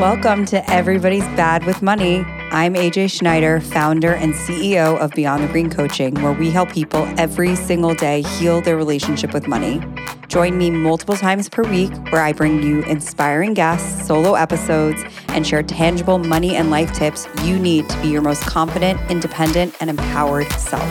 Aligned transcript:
Welcome 0.00 0.44
to 0.46 0.70
Everybody's 0.70 1.24
Bad 1.36 1.64
with 1.64 1.80
Money. 1.80 2.18
I'm 2.50 2.74
AJ 2.74 3.10
Schneider, 3.12 3.60
founder 3.60 4.12
and 4.12 4.34
CEO 4.34 4.98
of 4.98 5.10
Beyond 5.12 5.44
the 5.44 5.48
Green 5.48 5.70
Coaching, 5.70 6.14
where 6.16 6.32
we 6.32 6.50
help 6.50 6.70
people 6.70 7.08
every 7.16 7.56
single 7.56 7.94
day 7.94 8.20
heal 8.20 8.60
their 8.60 8.76
relationship 8.76 9.32
with 9.32 9.48
money. 9.48 9.80
Join 10.28 10.58
me 10.58 10.68
multiple 10.68 11.16
times 11.16 11.48
per 11.48 11.62
week, 11.62 11.90
where 12.12 12.20
I 12.20 12.34
bring 12.34 12.62
you 12.62 12.82
inspiring 12.82 13.54
guests, 13.54 14.06
solo 14.06 14.34
episodes, 14.34 15.02
and 15.28 15.46
share 15.46 15.62
tangible 15.62 16.18
money 16.18 16.56
and 16.56 16.68
life 16.68 16.92
tips 16.92 17.26
you 17.44 17.58
need 17.58 17.88
to 17.88 18.02
be 18.02 18.08
your 18.08 18.20
most 18.20 18.42
confident, 18.42 19.00
independent, 19.10 19.74
and 19.80 19.88
empowered 19.88 20.52
self. 20.52 20.82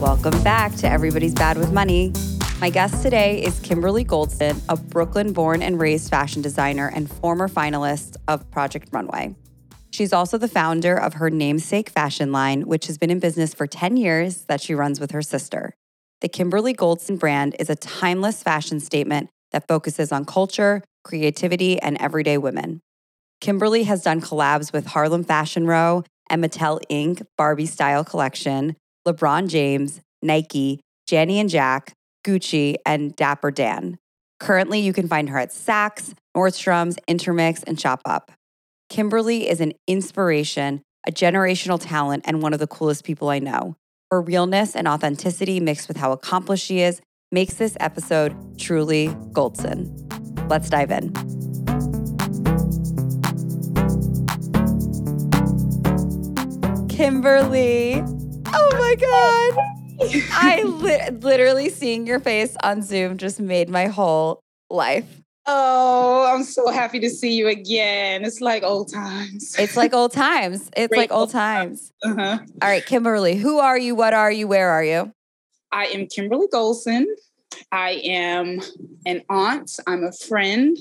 Welcome 0.00 0.42
back 0.42 0.74
to 0.76 0.88
Everybody's 0.88 1.34
Bad 1.34 1.58
with 1.58 1.74
Money. 1.74 2.14
My 2.58 2.70
guest 2.70 3.02
today 3.02 3.42
is 3.42 3.60
Kimberly 3.60 4.02
Goldson, 4.02 4.62
a 4.70 4.78
Brooklyn 4.78 5.34
born 5.34 5.60
and 5.60 5.78
raised 5.78 6.08
fashion 6.08 6.40
designer 6.40 6.88
and 6.88 7.10
former 7.10 7.48
finalist 7.48 8.16
of 8.28 8.50
Project 8.50 8.88
Runway. 8.92 9.34
She's 9.90 10.14
also 10.14 10.38
the 10.38 10.48
founder 10.48 10.96
of 10.96 11.14
her 11.14 11.28
namesake 11.28 11.90
fashion 11.90 12.32
line, 12.32 12.62
which 12.62 12.86
has 12.86 12.96
been 12.96 13.10
in 13.10 13.20
business 13.20 13.52
for 13.52 13.66
10 13.66 13.98
years 13.98 14.46
that 14.46 14.62
she 14.62 14.74
runs 14.74 14.98
with 14.98 15.10
her 15.10 15.20
sister. 15.20 15.74
The 16.22 16.28
Kimberly 16.28 16.72
Goldson 16.72 17.18
brand 17.18 17.54
is 17.58 17.68
a 17.68 17.76
timeless 17.76 18.42
fashion 18.42 18.80
statement 18.80 19.28
that 19.52 19.68
focuses 19.68 20.10
on 20.10 20.24
culture, 20.24 20.82
creativity, 21.04 21.78
and 21.78 21.98
everyday 21.98 22.38
women. 22.38 22.80
Kimberly 23.42 23.82
has 23.82 24.02
done 24.02 24.22
collabs 24.22 24.72
with 24.72 24.86
Harlem 24.86 25.24
Fashion 25.24 25.66
Row 25.66 26.04
and 26.30 26.42
Mattel 26.42 26.80
Inc., 26.90 27.22
Barbie 27.36 27.66
Style 27.66 28.02
Collection, 28.02 28.76
LeBron 29.06 29.46
James, 29.48 30.00
Nike, 30.22 30.80
Janie 31.06 31.38
and 31.38 31.50
Jack, 31.50 31.92
Gucci, 32.26 32.74
and 32.84 33.14
Dapper 33.14 33.50
Dan. 33.50 33.98
Currently, 34.40 34.80
you 34.80 34.92
can 34.92 35.06
find 35.06 35.28
her 35.28 35.38
at 35.38 35.50
Saks, 35.50 36.12
Nordstrom's, 36.36 36.98
Intermix, 37.06 37.62
and 37.62 37.78
Shopbop. 37.78 38.28
Kimberly 38.90 39.48
is 39.48 39.60
an 39.60 39.72
inspiration, 39.86 40.82
a 41.06 41.12
generational 41.12 41.80
talent, 41.80 42.24
and 42.26 42.42
one 42.42 42.52
of 42.52 42.58
the 42.58 42.66
coolest 42.66 43.04
people 43.04 43.28
I 43.28 43.38
know. 43.38 43.76
Her 44.10 44.20
realness 44.20 44.74
and 44.76 44.86
authenticity 44.86 45.60
mixed 45.60 45.88
with 45.88 45.96
how 45.96 46.12
accomplished 46.12 46.66
she 46.66 46.80
is 46.80 47.00
makes 47.32 47.54
this 47.54 47.76
episode 47.80 48.58
truly 48.58 49.08
Goldson. 49.32 49.90
Let's 50.50 50.68
dive 50.68 50.90
in. 50.90 51.12
Kimberly. 56.88 58.02
Oh 58.46 58.70
my 58.72 58.94
God. 58.98 59.85
I 60.00 60.62
li- 60.66 61.18
literally 61.18 61.70
seeing 61.70 62.06
your 62.06 62.20
face 62.20 62.56
on 62.62 62.82
Zoom 62.82 63.16
just 63.16 63.40
made 63.40 63.68
my 63.68 63.86
whole 63.86 64.40
life. 64.70 65.22
Oh, 65.48 66.32
I'm 66.34 66.42
so 66.42 66.70
happy 66.70 66.98
to 67.00 67.08
see 67.08 67.34
you 67.34 67.46
again. 67.46 68.24
It's 68.24 68.40
like 68.40 68.64
old 68.64 68.92
times. 68.92 69.54
It's 69.58 69.76
like 69.76 69.94
old 69.94 70.12
times. 70.12 70.68
It's 70.76 70.88
Great 70.88 70.98
like 70.98 71.12
old 71.12 71.30
times. 71.30 71.92
Uh-huh. 72.02 72.38
All 72.62 72.68
right, 72.68 72.84
Kimberly, 72.84 73.36
who 73.36 73.58
are 73.58 73.78
you? 73.78 73.94
What 73.94 74.12
are 74.12 74.32
you? 74.32 74.48
Where 74.48 74.70
are 74.70 74.82
you? 74.82 75.12
I 75.70 75.86
am 75.86 76.06
Kimberly 76.06 76.48
Goldson. 76.52 77.04
I 77.70 78.02
am 78.04 78.60
an 79.06 79.22
aunt. 79.28 79.78
I'm 79.86 80.04
a 80.04 80.12
friend. 80.12 80.76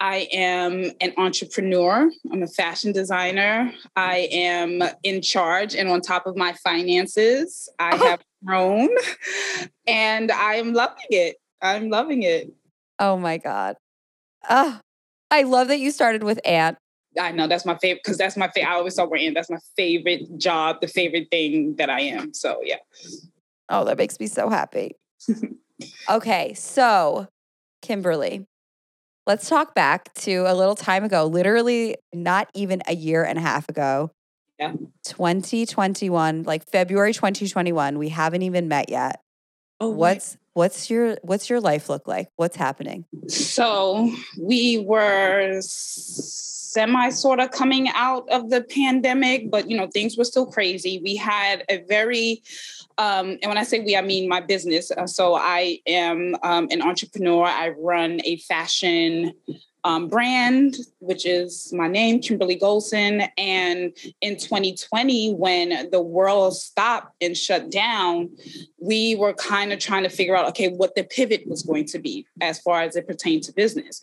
I 0.00 0.28
am 0.32 0.92
an 1.00 1.12
entrepreneur. 1.16 2.10
I'm 2.32 2.42
a 2.42 2.46
fashion 2.46 2.92
designer. 2.92 3.72
I 3.96 4.28
am 4.30 4.82
in 5.02 5.20
charge 5.20 5.74
and 5.74 5.88
on 5.88 6.00
top 6.00 6.26
of 6.26 6.36
my 6.36 6.52
finances. 6.64 7.68
I 7.78 7.96
have 7.96 8.20
grown 8.44 8.88
and 9.86 10.30
I'm 10.30 10.72
loving 10.72 11.06
it. 11.10 11.36
I'm 11.62 11.88
loving 11.88 12.22
it. 12.22 12.52
Oh 12.98 13.16
my 13.16 13.38
God. 13.38 13.76
Oh, 14.48 14.80
I 15.30 15.42
love 15.42 15.68
that 15.68 15.80
you 15.80 15.90
started 15.90 16.22
with 16.22 16.40
aunt. 16.44 16.78
I 17.20 17.32
know 17.32 17.48
that's 17.48 17.64
my 17.64 17.76
favorite 17.78 18.02
because 18.04 18.18
that's 18.18 18.36
my 18.36 18.48
favorite. 18.48 18.70
I 18.70 18.74
always 18.74 18.94
talk 18.94 19.08
about 19.08 19.20
aunt. 19.20 19.34
That's 19.34 19.50
my 19.50 19.58
favorite 19.76 20.38
job, 20.38 20.80
the 20.80 20.88
favorite 20.88 21.28
thing 21.30 21.76
that 21.76 21.90
I 21.90 22.00
am. 22.00 22.34
So 22.34 22.60
yeah. 22.62 22.76
Oh, 23.68 23.84
that 23.84 23.98
makes 23.98 24.20
me 24.20 24.26
so 24.26 24.48
happy. 24.48 24.92
okay, 26.10 26.54
so 26.54 27.28
Kimberly, 27.82 28.46
let's 29.26 29.48
talk 29.48 29.74
back 29.74 30.12
to 30.14 30.44
a 30.46 30.54
little 30.54 30.76
time 30.76 31.04
ago, 31.04 31.26
literally 31.26 31.96
not 32.12 32.48
even 32.54 32.82
a 32.86 32.94
year 32.94 33.24
and 33.24 33.38
a 33.38 33.42
half 33.42 33.68
ago. 33.68 34.10
Yeah. 34.58 34.72
2021, 35.04 36.44
like 36.44 36.68
February 36.68 37.12
2021. 37.12 37.98
We 37.98 38.08
haven't 38.08 38.42
even 38.42 38.68
met 38.68 38.88
yet. 38.88 39.20
Oh, 39.80 39.90
what's 39.90 40.38
what's 40.54 40.88
your 40.88 41.18
what's 41.22 41.50
your 41.50 41.60
life 41.60 41.90
look 41.90 42.08
like? 42.08 42.28
What's 42.36 42.56
happening? 42.56 43.04
So 43.28 44.10
we 44.40 44.78
were 44.78 45.58
semi 45.60 47.10
sort 47.10 47.40
of 47.40 47.50
coming 47.50 47.88
out 47.94 48.26
of 48.30 48.48
the 48.48 48.62
pandemic, 48.62 49.50
but 49.50 49.70
you 49.70 49.76
know, 49.76 49.86
things 49.88 50.16
were 50.16 50.24
still 50.24 50.46
crazy. 50.46 51.00
We 51.02 51.16
had 51.16 51.64
a 51.68 51.82
very 51.82 52.42
um, 52.98 53.38
and 53.42 53.48
when 53.48 53.58
I 53.58 53.64
say 53.64 53.80
we, 53.80 53.94
I 53.94 54.00
mean 54.00 54.28
my 54.28 54.40
business. 54.40 54.90
Uh, 54.90 55.06
so 55.06 55.34
I 55.34 55.80
am 55.86 56.34
um, 56.42 56.68
an 56.70 56.80
entrepreneur. 56.80 57.44
I 57.44 57.68
run 57.78 58.20
a 58.24 58.38
fashion 58.38 59.34
um, 59.86 60.08
brand, 60.08 60.78
which 60.98 61.24
is 61.24 61.72
my 61.72 61.86
name, 61.86 62.20
Kimberly 62.20 62.58
Goldson. 62.58 63.28
And 63.38 63.96
in 64.20 64.36
2020, 64.36 65.34
when 65.34 65.88
the 65.92 66.02
world 66.02 66.56
stopped 66.56 67.14
and 67.20 67.36
shut 67.36 67.70
down, 67.70 68.30
we 68.80 69.14
were 69.14 69.32
kind 69.32 69.72
of 69.72 69.78
trying 69.78 70.02
to 70.02 70.08
figure 70.08 70.34
out, 70.34 70.48
okay, 70.48 70.70
what 70.70 70.96
the 70.96 71.04
pivot 71.04 71.46
was 71.46 71.62
going 71.62 71.84
to 71.84 72.00
be 72.00 72.26
as 72.40 72.58
far 72.58 72.82
as 72.82 72.96
it 72.96 73.06
pertained 73.06 73.44
to 73.44 73.52
business. 73.52 74.02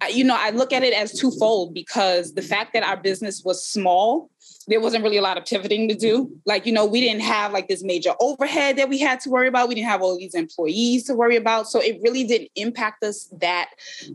I, 0.00 0.08
you 0.08 0.24
know, 0.24 0.36
I 0.36 0.50
look 0.50 0.72
at 0.72 0.82
it 0.82 0.92
as 0.92 1.12
twofold 1.12 1.74
because 1.74 2.34
the 2.34 2.42
fact 2.42 2.72
that 2.72 2.82
our 2.82 2.96
business 2.96 3.44
was 3.44 3.64
small 3.64 4.30
there 4.66 4.80
wasn't 4.80 5.02
really 5.02 5.16
a 5.16 5.22
lot 5.22 5.36
of 5.36 5.44
pivoting 5.44 5.88
to 5.88 5.94
do. 5.94 6.30
Like, 6.46 6.66
you 6.66 6.72
know, 6.72 6.86
we 6.86 7.00
didn't 7.00 7.22
have 7.22 7.52
like 7.52 7.68
this 7.68 7.82
major 7.82 8.12
overhead 8.20 8.76
that 8.76 8.88
we 8.88 8.98
had 8.98 9.20
to 9.20 9.30
worry 9.30 9.48
about. 9.48 9.68
We 9.68 9.74
didn't 9.74 9.88
have 9.88 10.02
all 10.02 10.16
these 10.16 10.34
employees 10.34 11.04
to 11.04 11.14
worry 11.14 11.36
about. 11.36 11.68
So 11.68 11.80
it 11.80 11.98
really 12.02 12.24
didn't 12.24 12.50
impact 12.56 13.02
us 13.02 13.32
that 13.40 13.70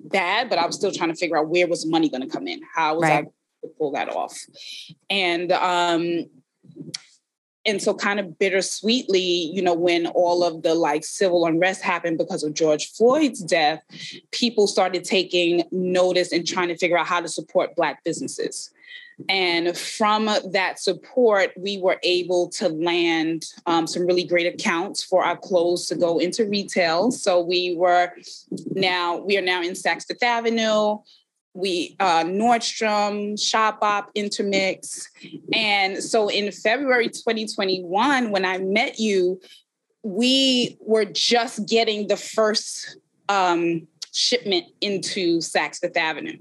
bad, 0.06 0.50
but 0.50 0.58
I 0.58 0.66
was 0.66 0.76
still 0.76 0.92
trying 0.92 1.10
to 1.10 1.16
figure 1.16 1.38
out 1.38 1.50
where 1.50 1.68
was 1.68 1.86
money 1.86 2.10
going 2.10 2.22
to 2.22 2.30
come 2.30 2.48
in? 2.48 2.62
How 2.74 2.96
was 2.96 3.04
right. 3.04 3.26
I 3.26 3.68
to 3.68 3.74
pull 3.78 3.92
that 3.92 4.10
off? 4.10 4.38
And 5.10 5.52
um 5.52 6.26
and 7.66 7.82
so 7.82 7.94
kind 7.94 8.20
of 8.20 8.38
bittersweetly, 8.38 9.52
you 9.52 9.62
know, 9.62 9.74
when 9.74 10.06
all 10.08 10.44
of 10.44 10.62
the 10.62 10.76
like 10.76 11.04
civil 11.04 11.46
unrest 11.46 11.82
happened 11.82 12.18
because 12.18 12.44
of 12.44 12.54
George 12.54 12.92
Floyd's 12.92 13.42
death, 13.42 13.82
people 14.32 14.68
started 14.68 15.04
taking 15.04 15.64
notice 15.72 16.32
and 16.32 16.48
trying 16.48 16.68
to 16.68 16.78
figure 16.78 16.98
out 16.98 17.08
how 17.08 17.20
to 17.20 17.28
support 17.28 17.76
black 17.76 18.04
businesses. 18.04 18.70
And 19.30 19.78
from 19.78 20.30
that 20.52 20.80
support, 20.80 21.52
we 21.58 21.78
were 21.78 22.00
able 22.04 22.50
to 22.50 22.70
land 22.70 23.46
um, 23.66 23.88
some 23.88 24.06
really 24.06 24.26
great 24.26 24.54
accounts 24.54 25.04
for 25.04 25.24
our 25.24 25.38
clothes 25.38 25.88
to 25.88 25.96
go 25.96 26.20
into 26.20 26.46
retail. 26.46 27.12
So 27.12 27.42
we 27.42 27.76
were 27.78 28.12
now, 28.72 29.18
we 29.18 29.38
are 29.38 29.42
now 29.42 29.62
in 29.62 29.72
Saks 29.72 30.06
Fifth 30.06 30.24
Avenue, 30.24 30.98
we 31.54 31.96
uh, 32.00 32.24
Nordstrom, 32.26 33.34
Shopbop, 33.40 34.08
Intermix. 34.14 35.10
And 35.54 36.04
so 36.04 36.28
in 36.28 36.52
February 36.52 37.08
2021, 37.08 38.32
when 38.32 38.46
I 38.46 38.58
met 38.58 39.00
you, 39.00 39.40
we 40.04 40.78
were 40.82 41.06
just 41.06 41.68
getting 41.68 42.08
the 42.08 42.18
first 42.18 42.98
um, 43.30 43.88
shipment 44.14 44.66
into 44.82 45.40
Saks 45.40 45.80
Fifth 45.80 45.98
Avenue. 45.98 46.38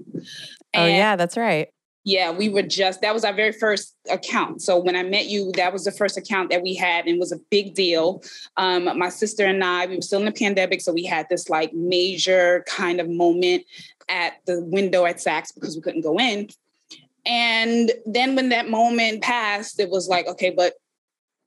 And 0.73 0.83
oh, 0.83 0.85
yeah, 0.85 1.15
that's 1.15 1.37
right. 1.37 1.69
Yeah, 2.07 2.29
we 2.29 2.49
were 2.49 2.61
just, 2.61 3.01
that 3.01 3.15
was 3.15 3.25
our 3.25 3.33
very 3.33 3.51
first 3.51 3.95
account. 4.11 4.61
So 4.61 4.77
when 4.79 4.95
I 4.95 5.01
met 5.01 5.25
you, 5.25 5.51
that 5.53 5.73
was 5.73 5.85
the 5.85 5.91
first 5.91 6.17
account 6.17 6.51
that 6.51 6.61
we 6.61 6.75
had 6.75 7.07
and 7.07 7.19
was 7.19 7.31
a 7.31 7.39
big 7.49 7.73
deal. 7.73 8.23
Um, 8.57 8.85
my 8.97 9.09
sister 9.09 9.43
and 9.43 9.63
I, 9.63 9.87
we 9.87 9.95
were 9.95 10.03
still 10.03 10.19
in 10.19 10.25
the 10.25 10.31
pandemic. 10.31 10.81
So 10.81 10.93
we 10.93 11.03
had 11.03 11.27
this 11.29 11.49
like 11.49 11.73
major 11.73 12.63
kind 12.67 13.01
of 13.01 13.09
moment 13.09 13.63
at 14.07 14.33
the 14.45 14.61
window 14.61 15.05
at 15.05 15.17
Saks 15.17 15.51
because 15.51 15.75
we 15.75 15.81
couldn't 15.81 16.01
go 16.01 16.19
in. 16.19 16.49
And 17.25 17.91
then 18.05 18.35
when 18.35 18.49
that 18.49 18.69
moment 18.69 19.23
passed, 19.23 19.79
it 19.79 19.89
was 19.89 20.07
like, 20.07 20.27
okay, 20.27 20.51
but 20.51 20.73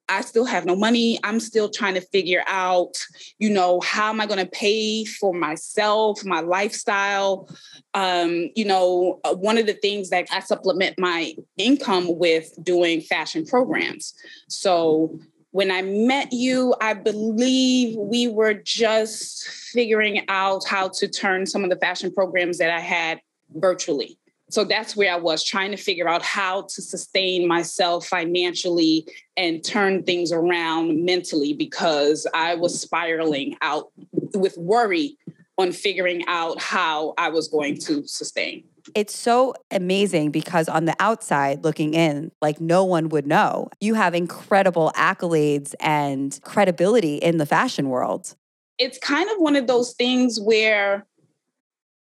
I 0.08 0.22
still 0.22 0.44
have 0.44 0.64
no 0.64 0.75
money. 0.75 1.19
I'm 1.22 1.40
still 1.40 1.69
trying 1.69 1.94
to 1.94 2.00
figure 2.00 2.43
out, 2.46 2.94
you 3.38 3.50
know, 3.50 3.81
how 3.81 4.10
am 4.10 4.20
I 4.20 4.26
going 4.26 4.44
to 4.44 4.50
pay 4.50 5.05
for 5.05 5.34
myself, 5.34 6.25
my 6.25 6.40
lifestyle? 6.40 7.49
Um, 7.94 8.49
you 8.55 8.64
know, 8.64 9.20
uh, 9.25 9.34
one 9.34 9.58
of 9.58 9.66
the 9.66 9.75
things 9.75 10.10
that 10.10 10.28
I 10.32 10.40
supplement 10.40 10.99
my 10.99 11.34
income 11.56 12.19
with 12.19 12.52
doing 12.62 13.00
fashion 13.00 13.44
programs. 13.44 14.14
So 14.49 15.19
when 15.50 15.70
I 15.70 15.82
met 15.82 16.32
you, 16.32 16.75
I 16.81 16.94
believe 16.94 17.96
we 17.96 18.28
were 18.28 18.54
just 18.54 19.49
figuring 19.49 20.25
out 20.28 20.66
how 20.66 20.88
to 20.88 21.08
turn 21.08 21.46
some 21.46 21.64
of 21.64 21.70
the 21.70 21.76
fashion 21.76 22.12
programs 22.12 22.58
that 22.58 22.70
I 22.70 22.81
had 22.81 23.20
virtually 23.54 24.19
so 24.50 24.64
that's 24.64 24.96
where 24.96 25.12
I 25.12 25.16
was 25.16 25.44
trying 25.44 25.70
to 25.72 25.76
figure 25.76 26.08
out 26.08 26.22
how 26.22 26.62
to 26.62 26.82
sustain 26.82 27.46
myself 27.46 28.06
financially 28.06 29.06
and 29.36 29.62
turn 29.62 30.02
things 30.04 30.32
around 30.32 31.04
mentally 31.04 31.52
because 31.52 32.26
I 32.34 32.54
was 32.54 32.80
spiraling 32.80 33.56
out 33.60 33.90
with 34.34 34.56
worry 34.56 35.18
on 35.58 35.72
figuring 35.72 36.24
out 36.28 36.60
how 36.60 37.14
I 37.18 37.28
was 37.28 37.48
going 37.48 37.78
to 37.80 38.06
sustain. 38.06 38.64
It's 38.94 39.16
so 39.16 39.54
amazing 39.70 40.30
because 40.30 40.68
on 40.68 40.86
the 40.86 40.96
outside 40.98 41.62
looking 41.62 41.92
in, 41.92 42.30
like 42.40 42.60
no 42.60 42.84
one 42.84 43.10
would 43.10 43.26
know. 43.26 43.68
You 43.80 43.94
have 43.94 44.14
incredible 44.14 44.92
accolades 44.96 45.74
and 45.80 46.38
credibility 46.42 47.16
in 47.16 47.36
the 47.36 47.44
fashion 47.44 47.90
world. 47.90 48.34
It's 48.78 48.98
kind 48.98 49.28
of 49.28 49.38
one 49.38 49.56
of 49.56 49.66
those 49.66 49.92
things 49.94 50.40
where 50.40 51.04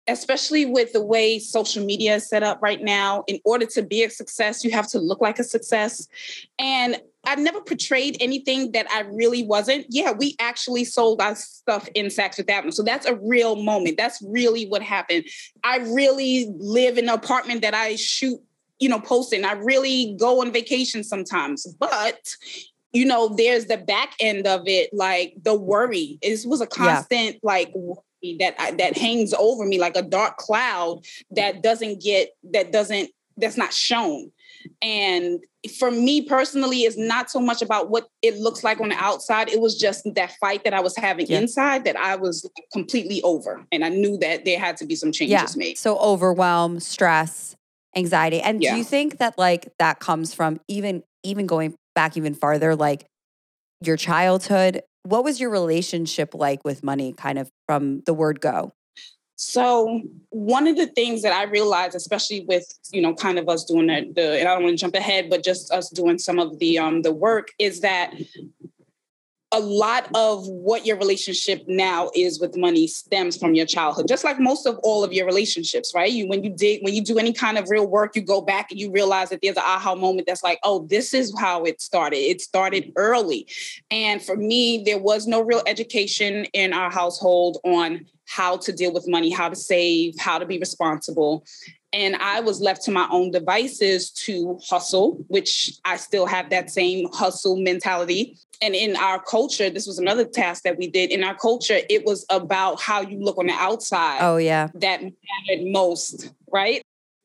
especially 0.07 0.65
with 0.65 0.93
the 0.93 1.03
way 1.03 1.39
social 1.39 1.83
media 1.83 2.15
is 2.15 2.27
set 2.27 2.43
up 2.43 2.61
right 2.61 2.81
now, 2.81 3.23
in 3.27 3.39
order 3.43 3.65
to 3.65 3.81
be 3.81 4.03
a 4.03 4.09
success, 4.09 4.63
you 4.63 4.71
have 4.71 4.87
to 4.89 4.99
look 4.99 5.21
like 5.21 5.39
a 5.39 5.43
success. 5.43 6.07
And 6.59 7.01
I've 7.25 7.39
never 7.39 7.59
portrayed 7.61 8.17
anything 8.19 8.71
that 8.73 8.85
I 8.91 9.01
really 9.01 9.43
wasn't. 9.43 9.87
Yeah, 9.89 10.11
we 10.11 10.35
actually 10.39 10.85
sold 10.85 11.21
our 11.21 11.35
stuff 11.35 11.89
in 11.95 12.07
Saks 12.07 12.35
Fifth 12.35 12.49
Avenue. 12.49 12.71
So 12.71 12.83
that's 12.83 13.07
a 13.07 13.15
real 13.15 13.55
moment. 13.55 13.97
That's 13.97 14.21
really 14.27 14.67
what 14.67 14.83
happened. 14.83 15.25
I 15.63 15.77
really 15.77 16.51
live 16.57 16.97
in 16.97 17.09
an 17.09 17.15
apartment 17.15 17.61
that 17.63 17.73
I 17.73 17.95
shoot, 17.95 18.39
you 18.79 18.89
know, 18.89 18.99
posting. 18.99 19.43
I 19.43 19.53
really 19.53 20.15
go 20.19 20.41
on 20.41 20.51
vacation 20.51 21.03
sometimes. 21.03 21.65
But 21.79 22.35
you 22.93 23.03
know, 23.03 23.35
there's 23.35 23.65
the 23.65 23.77
back 23.77 24.13
end 24.21 24.47
of 24.47 24.61
it, 24.67 24.89
like 24.93 25.33
the 25.43 25.53
worry. 25.53 26.17
It 26.21 26.39
was 26.45 26.61
a 26.61 26.67
constant 26.67 27.33
yeah. 27.33 27.39
like 27.43 27.73
that 28.39 28.77
that 28.77 28.98
hangs 28.98 29.33
over 29.33 29.66
me 29.66 29.80
like 29.80 29.95
a 29.95 30.01
dark 30.01 30.38
cloud 30.38 31.01
that 31.31 31.62
doesn't 31.62 32.01
get 32.01 32.30
that 32.44 32.72
doesn't 32.72 33.10
that's 33.38 33.57
not 33.57 33.74
shown 33.74 34.31
and 34.81 35.44
for 35.80 35.92
me 35.92 36.22
personally 36.22 36.80
it's 36.80 36.98
not 36.98 37.30
so 37.30 37.39
much 37.39 37.62
about 37.62 37.89
what 37.89 38.07
it 38.22 38.38
looks 38.38 38.63
like 38.63 38.80
on 38.80 38.89
the 38.89 38.95
outside 38.95 39.50
it 39.50 39.60
was 39.60 39.77
just 39.77 40.04
that 40.16 40.31
fight 40.39 40.63
that 40.63 40.74
i 40.74 40.80
was 40.80 40.95
having 40.95 41.25
yeah. 41.27 41.39
inside 41.39 41.83
that 41.83 41.95
i 41.98 42.16
was 42.16 42.50
completely 42.72 43.22
over 43.24 43.63
and 43.72 43.83
i 43.83 43.89
knew 43.89 44.18
that 44.18 44.45
there 44.45 44.60
had 44.60 44.77
to 44.77 44.86
be 44.86 44.95
some 44.95 45.12
changes 45.12 45.31
yeah. 45.31 45.45
made 45.56 45.77
so 45.77 45.98
overwhelm 46.00 46.80
stress 46.80 47.56
anxiety 47.95 48.42
and 48.42 48.62
yeah. 48.62 48.72
do 48.72 48.77
you 48.77 48.83
think 48.83 49.18
that 49.18 49.38
like 49.38 49.72
that 49.80 50.00
comes 50.00 50.33
from 50.33 50.60
even 50.68 51.04
even 51.24 51.45
going 51.45 51.75
back 51.94 52.18
even 52.18 52.33
farther 52.33 52.75
like 52.75 53.06
your 53.81 53.98
childhood 53.98 54.81
what 55.04 55.24
was 55.24 55.39
your 55.39 55.50
relationship 55.50 56.33
like 56.33 56.63
with 56.63 56.83
money 56.83 57.13
kind 57.13 57.39
of 57.39 57.50
from 57.65 58.01
the 58.06 58.13
word 58.13 58.39
go? 58.41 58.73
So 59.38 60.01
one 60.29 60.65
of 60.65 60.77
the 60.77 60.88
things 60.88 61.21
that 61.23 61.33
I 61.33 61.44
realized, 61.44 61.94
especially 61.94 62.45
with 62.47 62.65
you 62.91 63.01
know, 63.01 63.13
kind 63.13 63.38
of 63.38 63.50
us 63.50 63.65
doing 63.65 63.88
the, 63.88 64.12
the 64.15 64.39
and 64.39 64.47
I 64.47 64.53
don't 64.53 64.63
want 64.63 64.77
to 64.77 64.81
jump 64.81 64.95
ahead, 64.95 65.29
but 65.29 65.44
just 65.44 65.71
us 65.73 65.89
doing 65.89 66.17
some 66.17 66.39
of 66.39 66.59
the 66.59 66.79
um 66.79 67.01
the 67.01 67.13
work, 67.13 67.50
is 67.59 67.81
that 67.81 68.13
a 69.55 69.59
lot 69.59 70.09
of 70.13 70.45
what 70.49 70.85
your 70.85 70.97
relationship 70.97 71.63
now 71.65 72.09
is 72.13 72.41
with 72.41 72.57
money 72.57 72.87
stems 72.87 73.37
from 73.37 73.55
your 73.55 73.65
childhood 73.65 74.05
just 74.05 74.25
like 74.25 74.37
most 74.37 74.65
of 74.65 74.77
all 74.83 75.01
of 75.01 75.13
your 75.13 75.25
relationships 75.25 75.93
right? 75.95 76.11
You 76.11 76.27
when 76.27 76.43
you 76.43 76.49
dig 76.49 76.83
when 76.83 76.93
you 76.93 77.01
do 77.01 77.17
any 77.17 77.31
kind 77.31 77.57
of 77.57 77.69
real 77.69 77.87
work 77.87 78.17
you 78.17 78.21
go 78.21 78.41
back 78.41 78.69
and 78.69 78.79
you 78.79 78.91
realize 78.91 79.29
that 79.29 79.39
there's 79.41 79.55
an 79.55 79.63
aha 79.65 79.95
moment 79.95 80.27
that's 80.27 80.43
like 80.43 80.59
oh 80.63 80.85
this 80.89 81.13
is 81.13 81.33
how 81.39 81.63
it 81.63 81.79
started. 81.79 82.17
It 82.17 82.41
started 82.41 82.91
early. 82.97 83.47
And 83.89 84.21
for 84.21 84.35
me 84.35 84.83
there 84.83 84.99
was 84.99 85.25
no 85.25 85.39
real 85.41 85.63
education 85.65 86.45
in 86.51 86.73
our 86.73 86.91
household 86.91 87.57
on 87.63 88.05
how 88.27 88.57
to 88.57 88.73
deal 88.73 88.91
with 88.91 89.07
money 89.07 89.29
how 89.29 89.47
to 89.47 89.55
save 89.55 90.15
how 90.19 90.37
to 90.37 90.45
be 90.45 90.57
responsible 90.57 91.45
and 91.95 92.18
I 92.18 92.42
was 92.42 92.59
left 92.59 92.83
to 92.83 92.92
my 92.92 93.07
own 93.09 93.31
devices 93.31 94.12
to 94.12 94.59
hustle, 94.69 95.24
which 95.30 95.80
I 95.86 95.95
still 95.95 96.25
have 96.25 96.50
that 96.50 96.69
same 96.69 97.07
hustle 97.13 97.56
mentality. 97.56 98.38
And 98.62 98.75
in 98.75 98.97
our 98.97 99.21
culture, 99.21 99.69
this 99.69 99.88
was 99.88 99.97
another 99.97 100.25
task 100.25 100.63
that 100.63 100.77
we 100.77 100.88
did. 100.88 101.12
In 101.12 101.24
our 101.24 101.36
culture, 101.36 101.80
it 101.89 102.06
was 102.06 102.25
about 102.30 102.81
how 102.81 103.00
you 103.00 103.19
look 103.19 103.38
on 103.38 103.47
the 103.47 103.53
outside. 103.53 104.19
Oh, 104.21 104.36
yeah. 104.36 104.68
That 104.75 105.03
mattered 105.03 105.71
most, 105.71 106.31
right? 106.51 106.81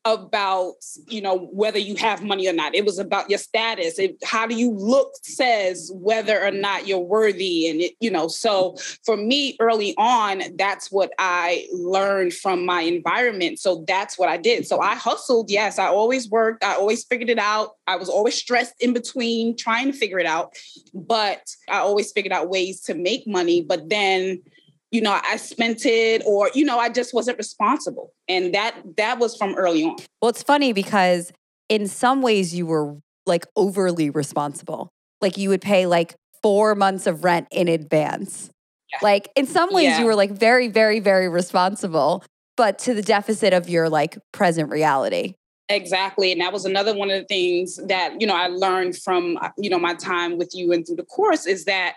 About 0.06 0.76
you 1.08 1.20
know 1.20 1.50
whether 1.52 1.79
you 1.79 1.94
have 1.94 2.23
money 2.23 2.49
or 2.49 2.52
not. 2.55 2.75
It 2.75 2.87
was 2.87 2.99
about 2.99 3.29
your 3.29 3.38
status. 3.38 3.99
It, 3.99 4.17
how 4.25 4.47
do 4.47 4.55
you 4.55 4.73
look 4.73 5.12
says 5.23 5.91
whether 5.94 6.43
or 6.43 6.50
not 6.50 6.87
you're 6.87 6.99
worthy 6.99 7.69
and 7.69 7.82
it, 7.82 7.94
you 8.00 8.11
know 8.11 8.26
so 8.26 8.76
for 9.05 9.17
me 9.17 9.56
early 9.61 9.94
on 9.99 10.43
that's 10.56 10.91
what 10.91 11.12
i 11.19 11.67
learned 11.73 12.32
from 12.32 12.64
my 12.64 12.82
environment. 12.82 13.58
So 13.58 13.85
that's 13.87 14.19
what 14.19 14.31
i 14.31 14.38
did. 14.38 14.67
So 14.67 14.81
i 14.81 14.94
hustled. 14.94 15.50
Yes 15.50 15.79
i 15.79 15.87
always 15.87 16.31
worked. 16.31 16.64
I 16.64 16.75
always 16.75 17.05
figured 17.05 17.29
it 17.29 17.38
out. 17.38 17.76
I 17.87 17.97
was 17.97 18.08
always 18.08 18.35
stressed 18.35 18.75
in 18.81 18.94
between 18.94 19.55
trying 19.56 19.93
to 19.93 19.99
figure 19.99 20.19
it 20.19 20.26
out. 20.26 20.55
But 20.94 21.43
i 21.69 21.79
always 21.79 22.11
figured 22.11 22.32
out 22.32 22.49
ways 22.49 22.81
to 22.82 22.94
make 22.94 23.26
money. 23.26 23.61
But 23.61 23.91
then 23.91 24.41
you 24.90 25.00
know 25.00 25.19
i 25.25 25.37
spent 25.37 25.84
it 25.84 26.22
or 26.26 26.50
you 26.54 26.64
know 26.64 26.78
i 26.78 26.88
just 26.88 27.14
wasn't 27.14 27.37
responsible 27.38 28.12
and 28.28 28.54
that 28.54 28.75
that 28.96 29.19
was 29.19 29.37
from 29.37 29.54
early 29.56 29.84
on 29.84 29.96
well 30.20 30.28
it's 30.28 30.42
funny 30.42 30.72
because 30.72 31.32
in 31.69 31.87
some 31.87 32.22
ways 32.22 32.54
you 32.54 32.66
were 32.66 32.96
like 33.26 33.46
overly 33.56 34.10
responsible 34.10 34.90
like 35.20 35.37
you 35.37 35.48
would 35.48 35.62
pay 35.62 35.87
like 35.87 36.14
four 36.42 36.75
months 36.75 37.06
of 37.06 37.25
rent 37.25 37.46
in 37.50 37.69
advance 37.69 38.50
yeah. 38.92 38.98
like 39.02 39.31
in 39.37 39.46
some 39.46 39.72
ways 39.72 39.84
yeah. 39.84 40.00
you 40.00 40.06
were 40.06 40.16
like 40.16 40.31
very 40.31 40.69
very 40.69 41.00
very 41.00 41.28
responsible 41.28 42.25
but 42.56 42.78
to 42.78 42.94
the 42.94 43.02
deficit 43.02 43.52
of 43.52 43.69
your 43.69 43.88
like 43.88 44.19
present 44.32 44.70
reality 44.70 45.34
Exactly. 45.70 46.32
And 46.32 46.40
that 46.40 46.52
was 46.52 46.64
another 46.64 46.92
one 46.96 47.10
of 47.10 47.20
the 47.20 47.26
things 47.26 47.78
that, 47.87 48.20
you 48.20 48.26
know, 48.26 48.34
I 48.34 48.48
learned 48.48 48.96
from, 48.96 49.38
uh, 49.40 49.50
you 49.56 49.70
know, 49.70 49.78
my 49.78 49.94
time 49.94 50.37
with 50.37 50.50
you 50.52 50.72
and 50.72 50.84
through 50.84 50.96
the 50.96 51.04
course 51.04 51.46
is 51.46 51.64
that 51.66 51.94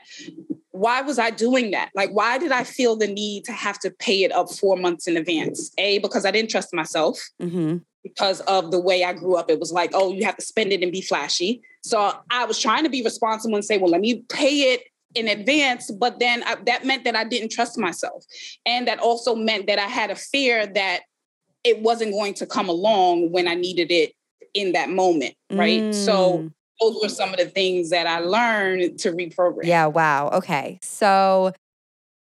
why 0.74 1.02
was 1.02 1.20
I 1.20 1.30
doing 1.30 1.70
that? 1.72 1.92
Like, 1.94 2.10
why 2.10 2.40
did 2.40 2.52
I 2.52 2.64
feel 2.64 2.96
the 2.96 3.08
need 3.08 3.46
to 3.46 3.52
have 3.52 3.78
to 3.80 3.92
pay 3.92 4.24
it 4.24 4.32
up 4.32 4.52
four 4.52 4.76
months 4.76 5.08
in 5.08 5.16
advance? 5.16 5.72
A, 5.78 6.00
because 6.00 6.26
I 6.26 6.32
didn't 6.32 6.50
trust 6.50 6.74
myself. 6.74 7.22
Mm-hmm. 7.40 7.78
Because 8.02 8.42
of 8.42 8.72
the 8.72 8.80
way 8.80 9.04
I 9.04 9.14
grew 9.14 9.36
up, 9.36 9.52
it 9.52 9.60
was 9.60 9.72
like, 9.72 9.92
oh, 9.94 10.12
you 10.12 10.26
have 10.26 10.36
to 10.36 10.44
spend 10.44 10.74
it 10.74 10.82
and 10.82 10.92
be 10.92 11.02
flashy. 11.02 11.62
So 11.84 12.12
I 12.32 12.46
was 12.46 12.60
trying 12.60 12.84
to 12.84 12.90
be 12.90 13.04
responsible 13.04 13.56
and 13.56 13.64
say, 13.64 13.78
well, 13.78 13.92
let 13.92 14.02
me 14.02 14.26
pay 14.30 14.74
it 14.74 14.82
in 15.14 15.28
advance, 15.28 15.92
but 15.92 16.20
then 16.20 16.44
I, 16.44 16.56
that 16.66 16.86
meant 16.86 17.04
that 17.04 17.16
I 17.16 17.24
didn't 17.24 17.52
trust 17.52 17.78
myself. 17.78 18.26
And 18.66 18.88
that 18.88 19.00
also 19.00 19.36
meant 19.36 19.68
that 19.68 19.78
I 19.78 19.88
had 19.88 20.10
a 20.10 20.16
fear 20.16 20.66
that 20.66 21.02
it 21.64 21.82
wasn't 21.82 22.14
going 22.14 22.34
to 22.34 22.48
come 22.48 22.68
along 22.68 23.32
when 23.32 23.48
I 23.48 23.54
needed 23.54 23.92
it 23.92 24.14
in 24.56 24.72
that 24.74 24.90
moment. 24.90 25.36
Right. 25.52 25.82
Mm. 25.82 25.94
So 25.94 26.50
those 26.92 27.02
were 27.02 27.10
some 27.10 27.30
of 27.30 27.38
the 27.38 27.46
things 27.46 27.90
that 27.90 28.08
I 28.08 28.20
learned 28.20 29.00
to 29.00 29.12
reprogram. 29.12 29.64
Yeah, 29.64 29.88
wow. 29.88 30.30
Okay. 30.30 30.80
So 30.82 31.54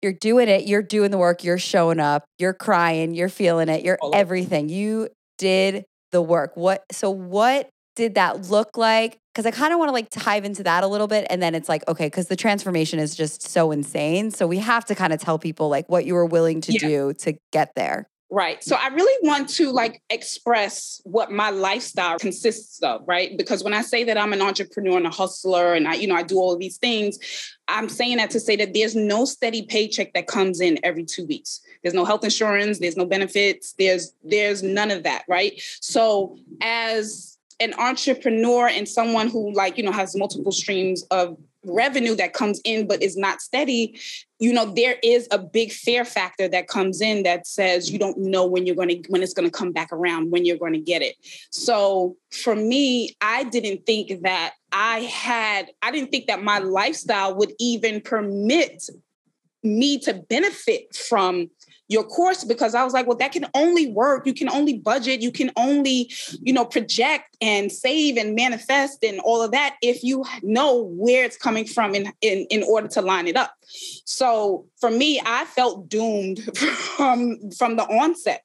you're 0.03 0.13
doing 0.13 0.49
it, 0.49 0.67
you're 0.67 0.83
doing 0.83 1.11
the 1.11 1.19
work, 1.19 1.45
you're 1.45 1.59
showing 1.59 2.01
up, 2.01 2.25
you're 2.39 2.55
crying, 2.55 3.15
you're 3.15 3.29
feeling 3.29 3.69
it, 3.69 3.85
you're 3.85 3.99
everything. 4.13 4.69
You 4.69 5.09
did 5.39 5.85
the 6.13 6.23
work. 6.23 6.53
What 6.57 6.85
so 6.91 7.11
what 7.11 7.69
did 7.97 8.15
that 8.15 8.49
look 8.49 8.77
like? 8.77 9.19
Because 9.35 9.47
I 9.47 9.51
kind 9.51 9.73
of 9.73 9.79
want 9.79 9.91
to 9.91 9.93
like 9.93 10.11
dive 10.11 10.45
into 10.45 10.63
that 10.65 10.85
a 10.85 10.87
little 10.87 11.07
bit. 11.07 11.27
And 11.29 11.43
then 11.43 11.55
it's 11.55 11.69
like, 11.69 11.87
okay, 11.87 12.07
because 12.07 12.29
the 12.29 12.37
transformation 12.37 12.99
is 12.99 13.15
just 13.15 13.43
so 13.43 13.71
insane. 13.71 14.31
So 14.31 14.47
we 14.47 14.59
have 14.59 14.85
to 14.87 14.95
kind 14.95 15.13
of 15.13 15.21
tell 15.21 15.39
people 15.39 15.69
like 15.69 15.89
what 15.89 16.05
you 16.05 16.15
were 16.15 16.27
willing 16.27 16.61
to 16.63 16.73
yeah. 16.73 16.79
do 16.81 17.13
to 17.19 17.35
get 17.53 17.73
there. 17.77 18.07
Right. 18.33 18.63
So 18.63 18.77
I 18.77 18.89
really 18.89 19.29
want 19.29 19.49
to 19.51 19.73
like 19.73 20.03
express 20.09 21.01
what 21.03 21.33
my 21.33 21.51
lifestyle 21.51 22.17
consists 22.17 22.81
of, 22.81 23.03
right? 23.05 23.37
Because 23.37 23.65
when 23.65 23.75
I 23.75 23.83
say 23.83 24.05
that 24.05 24.17
I'm 24.17 24.33
an 24.33 24.41
entrepreneur 24.41 24.99
and 24.99 25.07
a 25.07 25.11
hustler 25.11 25.75
and 25.75 25.89
I, 25.89 25.95
you 25.95 26.07
know, 26.07 26.15
I 26.15 26.23
do 26.23 26.37
all 26.37 26.53
of 26.53 26.61
these 26.61 26.77
things, 26.77 27.19
I'm 27.67 27.89
saying 27.89 28.19
that 28.19 28.31
to 28.31 28.39
say 28.39 28.55
that 28.55 28.73
there's 28.73 28.95
no 28.95 29.25
steady 29.25 29.63
paycheck 29.63 30.13
that 30.13 30.29
comes 30.29 30.61
in 30.61 30.79
every 30.85 31.05
2 31.05 31.27
weeks. 31.27 31.61
There's 31.83 31.95
no 31.95 32.05
health 32.05 32.23
insurance, 32.23 32.79
there's 32.79 32.97
no 32.97 33.05
benefits, 33.05 33.75
there's 33.81 34.15
there's 34.23 34.63
none 34.63 34.93
of 34.93 35.03
that, 35.03 35.25
right? 35.29 35.61
So 35.81 36.39
as 36.61 37.37
an 37.59 37.75
entrepreneur 37.75 38.69
and 38.69 38.89
someone 38.89 39.29
who 39.29 39.53
like, 39.53 39.77
you 39.77 39.83
know, 39.83 39.93
has 39.93 40.15
multiple 40.17 40.53
streams 40.53 41.03
of 41.11 41.37
revenue 41.65 42.15
that 42.15 42.33
comes 42.33 42.61
in 42.65 42.87
but 42.87 43.03
is 43.03 43.17
not 43.17 43.41
steady 43.41 43.99
you 44.39 44.53
know 44.53 44.65
there 44.75 44.97
is 45.03 45.29
a 45.31 45.39
big 45.39 45.71
fear 45.71 46.05
factor 46.05 46.49
that 46.49 46.69
comes 46.69 47.01
in 47.01 47.23
that 47.23 47.47
says 47.47 47.91
you 47.91 47.99
don't 47.99 48.17
know 48.17 48.47
when 48.47 48.67
you're 48.67 48.75
going 48.75 48.89
to 48.89 49.11
when 49.11 49.23
it's 49.23 49.35
going 49.35 49.49
to 49.49 49.57
come 49.57 49.71
back 49.71 49.93
around 49.93 50.31
when 50.31 50.45
you're 50.45 50.57
going 50.57 50.73
to 50.73 50.81
get 50.81 51.03
it. 51.03 51.17
So 51.51 52.17
for 52.31 52.57
me 52.57 53.15
i 53.21 53.45
didn't 53.45 53.85
think 53.85 54.23
that 54.23 54.55
i 54.73 55.01
had 55.01 55.71
i 55.83 55.91
didn't 55.91 56.11
think 56.11 56.27
that 56.27 56.43
my 56.43 56.59
lifestyle 56.59 57.35
would 57.37 57.53
even 57.59 58.01
permit 58.01 58.89
me 59.63 59.99
to 59.99 60.15
benefit 60.15 60.95
from 60.97 61.51
your 61.91 62.05
course 62.05 62.45
because 62.45 62.77
I 62.77 62.85
was 62.85 62.93
like, 62.93 63.09
well, 63.09 63.17
that 63.17 63.33
can 63.33 63.47
only 63.53 63.89
work. 63.89 64.25
You 64.25 64.33
can 64.33 64.49
only 64.49 64.79
budget. 64.79 65.21
You 65.21 65.33
can 65.33 65.51
only, 65.57 66.09
you 66.41 66.53
know, 66.53 66.65
project 66.65 67.37
and 67.41 67.71
save 67.71 68.17
and 68.17 68.37
manifest 68.37 69.03
and 69.03 69.19
all 69.21 69.43
of 69.43 69.51
that 69.51 69.75
if 69.83 70.05
you 70.05 70.25
know 70.43 70.85
where 70.85 71.25
it's 71.25 71.37
coming 71.37 71.65
from 71.65 71.97
in 71.97 72.13
in, 72.21 72.47
in 72.49 72.63
order 72.63 72.87
to 72.87 73.03
line 73.03 73.27
it 73.27 73.37
up. 73.37 73.55
So 74.05 74.67
for 74.81 74.91
me, 74.91 75.21
I 75.27 75.45
felt 75.47 75.89
doomed 75.89 76.39
from 76.57 77.51
from 77.59 77.75
the 77.75 77.85
onset 77.85 78.45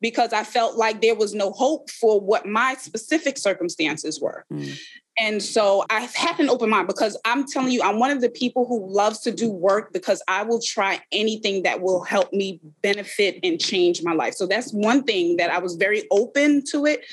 because 0.00 0.32
I 0.32 0.42
felt 0.42 0.76
like 0.76 1.00
there 1.00 1.14
was 1.14 1.32
no 1.32 1.52
hope 1.52 1.90
for 1.90 2.20
what 2.20 2.44
my 2.44 2.74
specific 2.74 3.38
circumstances 3.38 4.20
were. 4.20 4.44
Mm. 4.52 4.76
And 5.18 5.42
so 5.42 5.84
I've 5.90 6.14
had 6.14 6.40
an 6.40 6.48
open 6.48 6.70
mind 6.70 6.86
because 6.86 7.18
I'm 7.24 7.46
telling 7.46 7.72
you, 7.72 7.82
I'm 7.82 7.98
one 7.98 8.10
of 8.10 8.20
the 8.20 8.30
people 8.30 8.66
who 8.66 8.90
loves 8.90 9.20
to 9.20 9.30
do 9.30 9.50
work 9.50 9.92
because 9.92 10.22
I 10.28 10.44
will 10.44 10.60
try 10.60 11.00
anything 11.12 11.62
that 11.64 11.82
will 11.82 12.02
help 12.02 12.32
me 12.32 12.60
benefit 12.80 13.38
and 13.42 13.60
change 13.60 14.02
my 14.02 14.12
life. 14.12 14.34
So 14.34 14.46
that's 14.46 14.72
one 14.72 15.02
thing 15.02 15.36
that 15.36 15.50
I 15.50 15.58
was 15.58 15.76
very 15.76 16.04
open 16.10 16.64
to 16.70 16.86
it. 16.86 17.04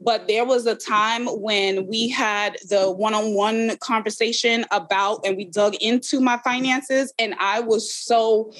But 0.00 0.26
there 0.26 0.44
was 0.46 0.66
a 0.66 0.74
time 0.74 1.26
when 1.26 1.86
we 1.86 2.08
had 2.08 2.56
the 2.68 2.90
one 2.90 3.14
on 3.14 3.34
one 3.34 3.76
conversation 3.78 4.64
about, 4.70 5.26
and 5.26 5.36
we 5.36 5.44
dug 5.44 5.74
into 5.76 6.20
my 6.20 6.38
finances, 6.38 7.12
and 7.18 7.34
I 7.38 7.60
was 7.60 7.92
so 7.92 8.52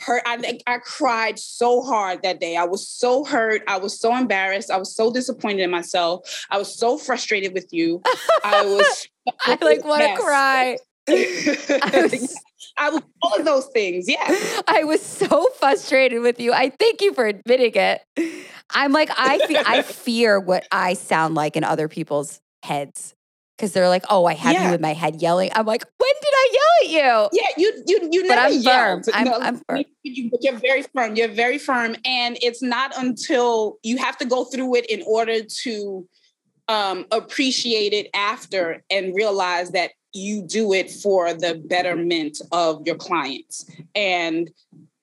hurt. 0.00 0.22
I, 0.26 0.58
I 0.66 0.78
cried 0.78 1.38
so 1.38 1.82
hard 1.82 2.22
that 2.22 2.40
day. 2.40 2.56
I 2.56 2.64
was 2.64 2.88
so 2.88 3.24
hurt. 3.24 3.62
I 3.66 3.78
was 3.78 3.98
so 3.98 4.14
embarrassed. 4.16 4.70
I 4.70 4.76
was 4.76 4.94
so 4.94 5.12
disappointed 5.12 5.62
in 5.62 5.70
myself. 5.70 6.46
I 6.50 6.58
was 6.58 6.74
so 6.74 6.98
frustrated 6.98 7.54
with 7.54 7.72
you. 7.72 8.02
I 8.44 8.64
was. 8.64 9.08
I 9.46 9.58
like 9.60 9.84
want 9.84 10.02
to 10.02 10.22
cry. 10.22 10.78
I 11.08 12.08
was, 12.10 12.40
I 12.78 12.90
was 12.90 13.02
all 13.22 13.38
of 13.38 13.44
those 13.44 13.66
things. 13.66 14.08
Yeah. 14.08 14.36
I 14.66 14.84
was 14.84 15.02
so 15.02 15.46
frustrated 15.58 16.22
with 16.22 16.40
you. 16.40 16.52
I 16.52 16.70
thank 16.70 17.00
you 17.00 17.14
for 17.14 17.26
admitting 17.26 17.72
it. 17.74 18.02
I'm 18.70 18.92
like, 18.92 19.10
I 19.16 19.38
fe- 19.46 19.62
I 19.64 19.82
fear 19.82 20.38
what 20.38 20.66
I 20.70 20.94
sound 20.94 21.34
like 21.34 21.56
in 21.56 21.64
other 21.64 21.88
people's 21.88 22.40
heads 22.62 23.14
because 23.58 23.72
they're 23.72 23.88
like, 23.88 24.04
"Oh, 24.08 24.24
I 24.24 24.34
have 24.34 24.52
yeah. 24.52 24.68
you 24.68 24.74
in 24.76 24.80
my 24.80 24.92
head 24.94 25.20
yelling." 25.20 25.50
I'm 25.54 25.66
like, 25.66 25.84
"When 25.98 26.10
did 26.22 26.32
I 26.32 26.48
yell 26.52 26.62
at 26.84 26.90
you?" 27.32 27.40
Yeah, 27.40 27.48
you 27.56 27.82
you 27.86 28.08
you 28.12 28.22
never 28.22 28.34
but 28.34 28.38
I'm 28.38 28.60
yelled. 28.60 29.04
Firm. 29.04 29.14
I'm, 29.14 29.24
no, 29.24 29.38
I'm 29.40 29.56
firm. 29.68 29.84
You, 30.04 30.30
you're 30.40 30.58
very 30.58 30.82
firm. 30.94 31.16
You're 31.16 31.28
very 31.28 31.58
firm, 31.58 31.96
and 32.04 32.38
it's 32.40 32.62
not 32.62 32.92
until 32.96 33.78
you 33.82 33.98
have 33.98 34.16
to 34.18 34.24
go 34.24 34.44
through 34.44 34.76
it 34.76 34.86
in 34.86 35.02
order 35.06 35.42
to 35.42 36.08
um, 36.68 37.06
appreciate 37.10 37.92
it 37.92 38.08
after 38.14 38.84
and 38.90 39.14
realize 39.14 39.70
that 39.70 39.90
you 40.14 40.42
do 40.42 40.72
it 40.72 40.90
for 40.90 41.34
the 41.34 41.62
betterment 41.66 42.40
of 42.52 42.86
your 42.86 42.96
clients 42.96 43.70
and 43.94 44.50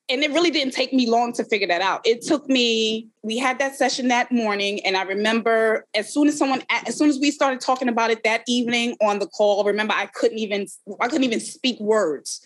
and 0.07 0.23
it 0.23 0.31
really 0.31 0.51
didn't 0.51 0.73
take 0.73 0.93
me 0.93 1.09
long 1.09 1.33
to 1.33 1.43
figure 1.43 1.67
that 1.67 1.81
out. 1.81 2.01
It 2.05 2.21
took 2.21 2.47
me, 2.47 3.07
we 3.23 3.37
had 3.37 3.57
that 3.59 3.75
session 3.75 4.07
that 4.09 4.31
morning, 4.31 4.85
and 4.85 4.95
I 4.95 5.03
remember 5.03 5.85
as 5.95 6.13
soon 6.13 6.27
as 6.27 6.37
someone, 6.37 6.61
as 6.69 6.95
soon 6.95 7.09
as 7.09 7.19
we 7.19 7.31
started 7.31 7.59
talking 7.59 7.89
about 7.89 8.11
it 8.11 8.23
that 8.23 8.43
evening 8.47 8.95
on 9.01 9.19
the 9.19 9.27
call, 9.27 9.63
remember 9.63 9.93
I 9.95 10.05
couldn't 10.07 10.37
even, 10.37 10.67
I 10.99 11.07
couldn't 11.07 11.23
even 11.23 11.39
speak 11.39 11.79
words. 11.79 12.45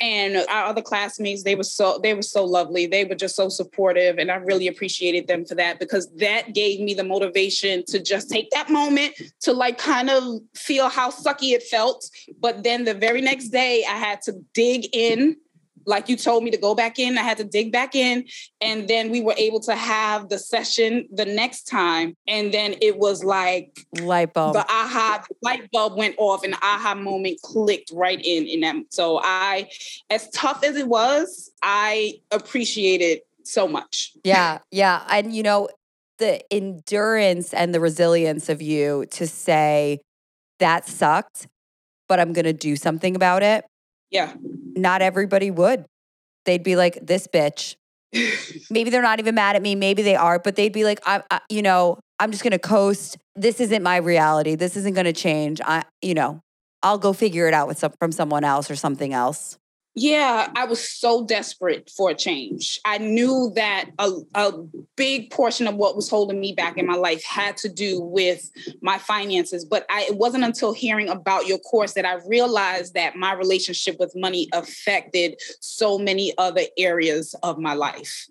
And 0.00 0.36
our 0.50 0.64
other 0.64 0.82
classmates, 0.82 1.44
they 1.44 1.54
were 1.54 1.62
so, 1.62 2.00
they 2.02 2.12
were 2.12 2.22
so 2.22 2.44
lovely. 2.44 2.86
They 2.86 3.04
were 3.04 3.14
just 3.14 3.36
so 3.36 3.48
supportive. 3.48 4.18
And 4.18 4.32
I 4.32 4.34
really 4.34 4.66
appreciated 4.66 5.28
them 5.28 5.44
for 5.44 5.54
that 5.54 5.78
because 5.78 6.10
that 6.16 6.54
gave 6.54 6.80
me 6.80 6.92
the 6.92 7.04
motivation 7.04 7.84
to 7.86 8.02
just 8.02 8.28
take 8.28 8.50
that 8.50 8.68
moment 8.68 9.14
to 9.42 9.52
like 9.52 9.78
kind 9.78 10.10
of 10.10 10.40
feel 10.56 10.88
how 10.88 11.12
sucky 11.12 11.52
it 11.52 11.62
felt. 11.62 12.10
But 12.40 12.64
then 12.64 12.82
the 12.82 12.94
very 12.94 13.20
next 13.20 13.50
day, 13.50 13.84
I 13.88 13.96
had 13.96 14.20
to 14.22 14.32
dig 14.54 14.88
in 14.92 15.36
like 15.86 16.08
you 16.08 16.16
told 16.16 16.44
me 16.44 16.50
to 16.50 16.56
go 16.56 16.74
back 16.74 16.98
in. 16.98 17.18
I 17.18 17.22
had 17.22 17.38
to 17.38 17.44
dig 17.44 17.72
back 17.72 17.94
in. 17.94 18.24
And 18.60 18.88
then 18.88 19.10
we 19.10 19.20
were 19.20 19.34
able 19.36 19.60
to 19.60 19.74
have 19.74 20.28
the 20.28 20.38
session 20.38 21.08
the 21.12 21.24
next 21.24 21.64
time. 21.64 22.16
And 22.26 22.52
then 22.52 22.74
it 22.80 22.98
was 22.98 23.24
like 23.24 23.86
light 24.00 24.32
bulb. 24.32 24.54
The 24.54 24.64
aha 24.68 25.24
light 25.42 25.70
bulb 25.70 25.96
went 25.96 26.16
off 26.18 26.44
and 26.44 26.54
the 26.54 26.58
aha 26.62 26.94
moment 26.94 27.40
clicked 27.42 27.90
right 27.92 28.20
in 28.22 28.46
in 28.46 28.60
them. 28.60 28.86
So 28.90 29.20
I, 29.22 29.68
as 30.10 30.28
tough 30.30 30.64
as 30.64 30.76
it 30.76 30.88
was, 30.88 31.50
I 31.62 32.20
appreciated 32.30 33.20
so 33.44 33.66
much. 33.66 34.12
Yeah. 34.24 34.58
Yeah. 34.70 35.04
And 35.10 35.34
you 35.34 35.42
know, 35.42 35.68
the 36.18 36.40
endurance 36.52 37.52
and 37.52 37.74
the 37.74 37.80
resilience 37.80 38.48
of 38.48 38.62
you 38.62 39.06
to 39.12 39.26
say 39.26 40.00
that 40.60 40.86
sucked, 40.86 41.48
but 42.08 42.20
I'm 42.20 42.32
going 42.32 42.44
to 42.44 42.52
do 42.52 42.76
something 42.76 43.16
about 43.16 43.42
it 43.42 43.64
yeah. 44.12 44.34
Not 44.76 45.02
everybody 45.02 45.50
would. 45.50 45.84
They'd 46.44 46.62
be 46.62 46.76
like, 46.76 46.98
this 47.02 47.26
bitch. 47.26 47.76
maybe 48.70 48.90
they're 48.90 49.02
not 49.02 49.18
even 49.18 49.34
mad 49.34 49.56
at 49.56 49.62
me. 49.62 49.74
Maybe 49.74 50.02
they 50.02 50.16
are, 50.16 50.38
but 50.38 50.56
they'd 50.56 50.72
be 50.72 50.84
like, 50.84 51.00
I, 51.06 51.22
I 51.30 51.40
you 51.48 51.62
know, 51.62 51.98
I'm 52.18 52.30
just 52.30 52.42
going 52.42 52.52
to 52.52 52.58
coast. 52.58 53.16
This 53.34 53.60
isn't 53.60 53.82
my 53.82 53.96
reality. 53.96 54.54
This 54.54 54.76
isn't 54.76 54.94
going 54.94 55.06
to 55.06 55.12
change. 55.12 55.60
I, 55.64 55.84
you 56.02 56.14
know, 56.14 56.40
I'll 56.82 56.98
go 56.98 57.12
figure 57.12 57.46
it 57.48 57.54
out 57.54 57.68
with 57.68 57.78
some, 57.78 57.92
from 57.98 58.12
someone 58.12 58.44
else 58.44 58.70
or 58.70 58.76
something 58.76 59.12
else. 59.12 59.58
Yeah, 59.94 60.50
I 60.56 60.64
was 60.64 60.80
so 60.80 61.26
desperate 61.26 61.90
for 61.94 62.10
a 62.10 62.14
change. 62.14 62.80
I 62.86 62.96
knew 62.96 63.52
that 63.56 63.90
a, 63.98 64.10
a 64.34 64.52
big 64.96 65.30
portion 65.30 65.66
of 65.66 65.74
what 65.74 65.96
was 65.96 66.08
holding 66.08 66.40
me 66.40 66.52
back 66.54 66.78
in 66.78 66.86
my 66.86 66.94
life 66.94 67.22
had 67.24 67.58
to 67.58 67.68
do 67.68 68.00
with 68.00 68.50
my 68.80 68.96
finances. 68.96 69.66
But 69.66 69.84
I, 69.90 70.06
it 70.08 70.16
wasn't 70.16 70.44
until 70.44 70.72
hearing 70.72 71.10
about 71.10 71.46
your 71.46 71.58
course 71.58 71.92
that 71.92 72.06
I 72.06 72.20
realized 72.26 72.94
that 72.94 73.16
my 73.16 73.34
relationship 73.34 73.96
with 73.98 74.12
money 74.16 74.48
affected 74.54 75.38
so 75.60 75.98
many 75.98 76.32
other 76.38 76.62
areas 76.78 77.34
of 77.42 77.58
my 77.58 77.74
life. 77.74 78.28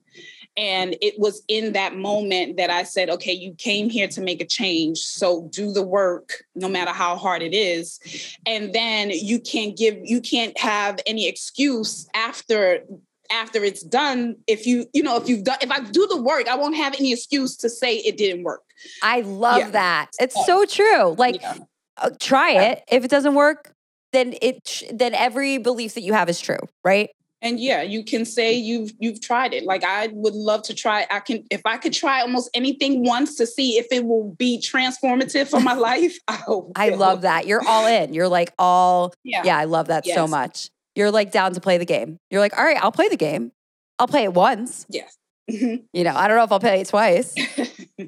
And 0.57 0.97
it 1.01 1.17
was 1.17 1.43
in 1.47 1.73
that 1.73 1.95
moment 1.95 2.57
that 2.57 2.69
I 2.69 2.83
said, 2.83 3.09
okay, 3.09 3.31
you 3.31 3.53
came 3.53 3.89
here 3.89 4.07
to 4.09 4.21
make 4.21 4.41
a 4.41 4.45
change. 4.45 4.99
So 4.99 5.49
do 5.51 5.71
the 5.71 5.81
work, 5.81 6.43
no 6.55 6.67
matter 6.67 6.91
how 6.91 7.15
hard 7.15 7.41
it 7.41 7.53
is. 7.53 7.99
And 8.45 8.73
then 8.73 9.11
you 9.11 9.39
can't 9.39 9.77
give, 9.77 9.97
you 10.03 10.19
can't 10.19 10.57
have 10.59 10.99
any 11.05 11.27
excuse 11.27 12.07
after 12.13 12.83
after 13.31 13.63
it's 13.63 13.81
done 13.81 14.35
if 14.45 14.67
you 14.67 14.85
you 14.93 15.01
know 15.01 15.15
if 15.15 15.29
you've 15.29 15.45
done 15.45 15.57
if 15.61 15.71
i 15.71 15.79
do 15.79 16.05
the 16.07 16.21
work 16.21 16.49
i 16.49 16.55
won't 16.55 16.75
have 16.75 16.93
any 16.99 17.13
excuse 17.13 17.55
to 17.55 17.69
say 17.69 17.95
it 17.99 18.17
didn't 18.17 18.43
work 18.43 18.61
i 19.03 19.21
love 19.21 19.59
yeah. 19.59 19.69
that 19.69 20.07
it's 20.19 20.45
so 20.45 20.65
true 20.65 21.15
like 21.17 21.41
yeah. 21.41 21.55
uh, 21.97 22.09
try 22.19 22.51
it 22.51 22.83
if 22.91 23.05
it 23.05 23.09
doesn't 23.09 23.33
work 23.33 23.73
then 24.11 24.35
it 24.41 24.83
then 24.91 25.13
every 25.13 25.57
belief 25.57 25.93
that 25.93 26.01
you 26.01 26.11
have 26.11 26.27
is 26.27 26.41
true 26.41 26.59
right 26.83 27.11
and 27.41 27.59
yeah 27.59 27.81
you 27.81 28.03
can 28.03 28.25
say 28.25 28.53
you've 28.53 28.91
you've 28.99 29.21
tried 29.21 29.53
it. 29.53 29.63
Like 29.63 29.83
i 29.83 30.07
would 30.07 30.33
love 30.33 30.63
to 30.63 30.73
try 30.73 31.05
i 31.09 31.19
can 31.19 31.43
if 31.49 31.61
i 31.65 31.77
could 31.77 31.93
try 31.93 32.21
almost 32.21 32.49
anything 32.53 33.03
once 33.03 33.35
to 33.35 33.47
see 33.47 33.77
if 33.77 33.87
it 33.91 34.05
will 34.05 34.33
be 34.37 34.59
transformative 34.59 35.49
for 35.49 35.59
my 35.59 35.73
life 35.89 36.17
i, 36.27 36.43
I 36.75 36.89
love 36.89 37.21
that. 37.21 37.47
You're 37.47 37.65
all 37.65 37.87
in. 37.87 38.13
You're 38.13 38.27
like 38.27 38.53
all 38.57 39.13
yeah, 39.23 39.43
yeah 39.43 39.57
i 39.57 39.65
love 39.65 39.87
that 39.87 40.05
yes. 40.05 40.15
so 40.15 40.27
much. 40.27 40.69
You're 40.95 41.11
like 41.11 41.31
down 41.31 41.53
to 41.53 41.61
play 41.61 41.77
the 41.77 41.85
game. 41.85 42.17
You're 42.29 42.41
like 42.41 42.57
all 42.57 42.63
right 42.63 42.81
i'll 42.81 42.91
play 42.91 43.09
the 43.09 43.17
game. 43.17 43.51
I'll 43.99 44.07
play 44.07 44.23
it 44.23 44.33
once. 44.33 44.85
Yes 44.89 45.17
mm-hmm. 45.49 45.83
you 45.93 46.03
know 46.03 46.15
i 46.15 46.27
don't 46.27 46.37
know 46.37 46.43
if 46.43 46.51
i'll 46.51 46.59
play 46.59 46.81
it 46.81 46.87
twice. 46.87 47.35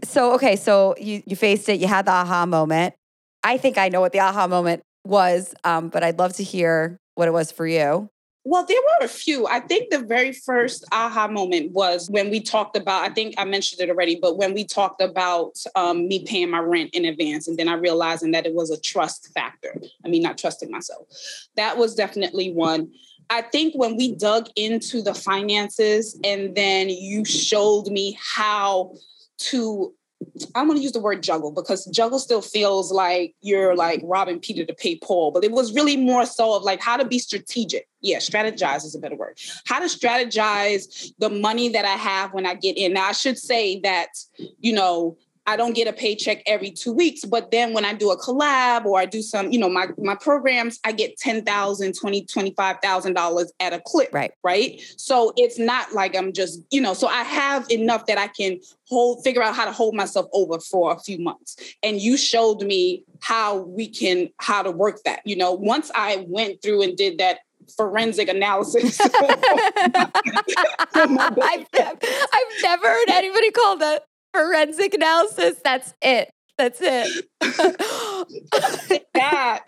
So 0.05 0.33
okay 0.33 0.55
so 0.55 0.95
you 0.99 1.21
you 1.27 1.35
faced 1.35 1.69
it. 1.69 1.79
You 1.79 1.85
had 1.87 2.05
the 2.05 2.11
aha 2.11 2.47
moment. 2.47 2.95
I 3.43 3.57
think 3.57 3.77
i 3.77 3.89
know 3.89 4.01
what 4.01 4.11
the 4.11 4.21
aha 4.21 4.47
moment 4.47 4.81
was 5.05 5.53
um, 5.63 5.89
but 5.89 6.01
i'd 6.03 6.17
love 6.17 6.33
to 6.33 6.43
hear 6.43 6.97
what 7.15 7.27
it 7.27 7.31
was 7.31 7.51
for 7.51 7.67
you 7.67 8.09
well, 8.45 8.65
there 8.65 8.81
were 8.81 9.05
a 9.05 9.09
few. 9.09 9.47
I 9.47 9.61
think 9.61 9.89
the 9.89 9.99
very 9.99 10.33
first 10.33 10.83
aha 10.91 11.27
moment 11.27 11.71
was 11.71 12.09
when 12.09 12.29
we 12.29 12.41
talked 12.41 12.75
about, 12.75 13.03
I 13.03 13.13
think 13.13 13.35
I 13.37 13.45
mentioned 13.45 13.81
it 13.81 13.89
already, 13.89 14.17
but 14.21 14.37
when 14.37 14.53
we 14.53 14.65
talked 14.65 15.01
about 15.01 15.57
um, 15.75 16.07
me 16.09 16.25
paying 16.25 16.49
my 16.49 16.59
rent 16.59 16.89
in 16.93 17.05
advance 17.05 17.47
and 17.47 17.57
then 17.57 17.69
I 17.69 17.75
realizing 17.75 18.31
that 18.31 18.45
it 18.45 18.53
was 18.53 18.69
a 18.69 18.79
trust 18.79 19.31
factor. 19.33 19.79
I 20.03 20.09
mean, 20.09 20.21
not 20.21 20.37
trusting 20.37 20.69
myself. 20.69 21.07
That 21.55 21.77
was 21.77 21.95
definitely 21.95 22.51
one. 22.51 22.91
I 23.29 23.43
think 23.43 23.75
when 23.75 23.95
we 23.95 24.13
dug 24.13 24.49
into 24.57 25.01
the 25.01 25.13
finances 25.13 26.19
and 26.23 26.53
then 26.53 26.89
you 26.89 27.23
showed 27.23 27.87
me 27.87 28.17
how 28.21 28.93
to 29.37 29.93
I'm 30.55 30.67
going 30.67 30.77
to 30.77 30.83
use 30.83 30.91
the 30.91 30.99
word 30.99 31.23
juggle 31.23 31.51
because 31.51 31.85
juggle 31.85 32.19
still 32.19 32.41
feels 32.41 32.91
like 32.91 33.35
you're 33.41 33.75
like 33.75 34.01
robbing 34.03 34.39
Peter 34.39 34.65
to 34.65 34.73
pay 34.73 34.97
Paul, 34.97 35.31
but 35.31 35.43
it 35.43 35.51
was 35.51 35.73
really 35.73 35.97
more 35.97 36.25
so 36.25 36.55
of 36.55 36.63
like 36.63 36.81
how 36.81 36.97
to 36.97 37.05
be 37.05 37.19
strategic. 37.19 37.87
Yeah, 38.01 38.17
strategize 38.17 38.83
is 38.85 38.95
a 38.95 38.99
better 38.99 39.15
word. 39.15 39.39
How 39.65 39.79
to 39.79 39.85
strategize 39.85 41.13
the 41.19 41.29
money 41.29 41.69
that 41.69 41.85
I 41.85 41.95
have 41.95 42.33
when 42.33 42.45
I 42.45 42.55
get 42.55 42.77
in. 42.77 42.93
Now, 42.93 43.07
I 43.07 43.13
should 43.13 43.37
say 43.37 43.79
that, 43.81 44.09
you 44.59 44.73
know, 44.73 45.17
I 45.45 45.57
don't 45.57 45.73
get 45.73 45.87
a 45.87 45.93
paycheck 45.93 46.41
every 46.45 46.71
two 46.71 46.93
weeks, 46.93 47.25
but 47.25 47.51
then 47.51 47.73
when 47.73 47.83
I 47.83 47.93
do 47.93 48.11
a 48.11 48.17
collab 48.17 48.85
or 48.85 48.97
I 48.97 49.05
do 49.05 49.21
some, 49.21 49.51
you 49.51 49.59
know, 49.59 49.69
my 49.69 49.87
my 49.97 50.15
programs, 50.15 50.79
I 50.85 50.93
get 50.93 51.17
$10,000, 51.17 51.43
$20,000, 51.45 52.55
$25,000 52.55 53.47
at 53.59 53.73
a 53.73 53.81
clip. 53.85 54.13
Right. 54.13 54.31
Right. 54.43 54.81
So 54.95 55.33
it's 55.35 55.59
not 55.59 55.93
like 55.93 56.15
I'm 56.15 56.31
just, 56.31 56.61
you 56.71 56.79
know, 56.79 56.93
so 56.93 57.07
I 57.07 57.23
have 57.23 57.69
enough 57.69 58.05
that 58.05 58.17
I 58.17 58.27
can 58.27 58.59
hold, 58.87 59.23
figure 59.23 59.43
out 59.43 59.55
how 59.55 59.65
to 59.65 59.73
hold 59.73 59.95
myself 59.95 60.27
over 60.31 60.59
for 60.59 60.93
a 60.93 60.99
few 60.99 61.19
months. 61.19 61.57
And 61.83 61.99
you 61.99 62.15
showed 62.15 62.61
me 62.61 63.03
how 63.19 63.57
we 63.57 63.89
can, 63.89 64.29
how 64.37 64.63
to 64.63 64.71
work 64.71 65.03
that. 65.03 65.21
You 65.25 65.35
know, 65.35 65.51
once 65.51 65.91
I 65.93 66.25
went 66.29 66.61
through 66.61 66.83
and 66.83 66.95
did 66.95 67.17
that 67.17 67.39
forensic 67.75 68.29
analysis. 68.29 68.99
I've, 70.95 71.67
I've 71.73 72.53
never 72.61 72.87
heard 72.87 73.09
anybody 73.09 73.51
call 73.51 73.77
that 73.77 74.05
forensic 74.33 74.93
analysis. 74.93 75.59
That's 75.63 75.93
it. 76.01 76.31
That's 76.57 76.79
it. 76.81 77.25
that. 79.15 79.65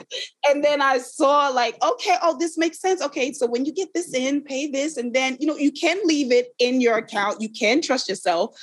And 0.48 0.64
then 0.64 0.82
I 0.82 1.00
saw 1.00 1.50
like, 1.50 1.76
okay, 1.84 2.16
oh, 2.22 2.38
this 2.38 2.58
makes 2.58 2.80
sense. 2.80 3.02
Okay, 3.02 3.34
so 3.34 3.48
when 3.48 3.66
you 3.66 3.74
get 3.74 3.90
this 3.96 4.14
in, 4.14 4.42
pay 4.44 4.70
this, 4.70 4.98
and 4.98 5.14
then 5.14 5.38
you 5.40 5.48
know, 5.48 5.58
you 5.58 5.72
can 5.72 6.00
leave 6.06 6.32
it 6.32 6.50
in 6.60 6.82
your 6.82 6.98
account. 6.98 7.42
You 7.42 7.50
can 7.50 7.82
trust 7.82 8.08
yourself. 8.08 8.60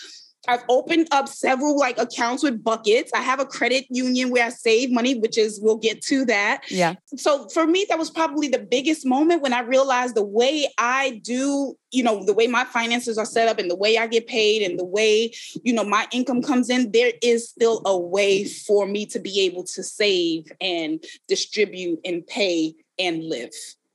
I've 0.48 0.64
opened 0.68 1.08
up 1.12 1.28
several 1.28 1.78
like 1.78 1.98
accounts 1.98 2.42
with 2.42 2.64
buckets. 2.64 3.12
I 3.14 3.20
have 3.20 3.40
a 3.40 3.46
credit 3.46 3.86
union 3.90 4.30
where 4.30 4.46
I 4.46 4.48
save 4.48 4.90
money, 4.90 5.18
which 5.18 5.38
is 5.38 5.60
we'll 5.62 5.76
get 5.76 6.02
to 6.02 6.24
that. 6.26 6.62
Yeah. 6.68 6.94
So 7.16 7.48
for 7.48 7.66
me, 7.66 7.86
that 7.88 7.98
was 7.98 8.10
probably 8.10 8.48
the 8.48 8.58
biggest 8.58 9.06
moment 9.06 9.42
when 9.42 9.52
I 9.52 9.60
realized 9.60 10.16
the 10.16 10.24
way 10.24 10.68
I 10.78 11.20
do, 11.24 11.76
you 11.90 12.02
know, 12.02 12.24
the 12.24 12.32
way 12.32 12.46
my 12.48 12.64
finances 12.64 13.18
are 13.18 13.24
set 13.24 13.48
up 13.48 13.58
and 13.58 13.70
the 13.70 13.76
way 13.76 13.98
I 13.98 14.06
get 14.06 14.26
paid 14.26 14.62
and 14.62 14.78
the 14.78 14.84
way, 14.84 15.32
you 15.62 15.72
know, 15.72 15.84
my 15.84 16.08
income 16.12 16.42
comes 16.42 16.70
in, 16.70 16.90
there 16.90 17.12
is 17.22 17.48
still 17.48 17.82
a 17.84 17.96
way 17.96 18.44
for 18.44 18.86
me 18.86 19.06
to 19.06 19.20
be 19.20 19.40
able 19.42 19.64
to 19.64 19.82
save 19.82 20.50
and 20.60 21.02
distribute 21.28 22.00
and 22.04 22.26
pay 22.26 22.74
and 22.98 23.24
live 23.24 23.52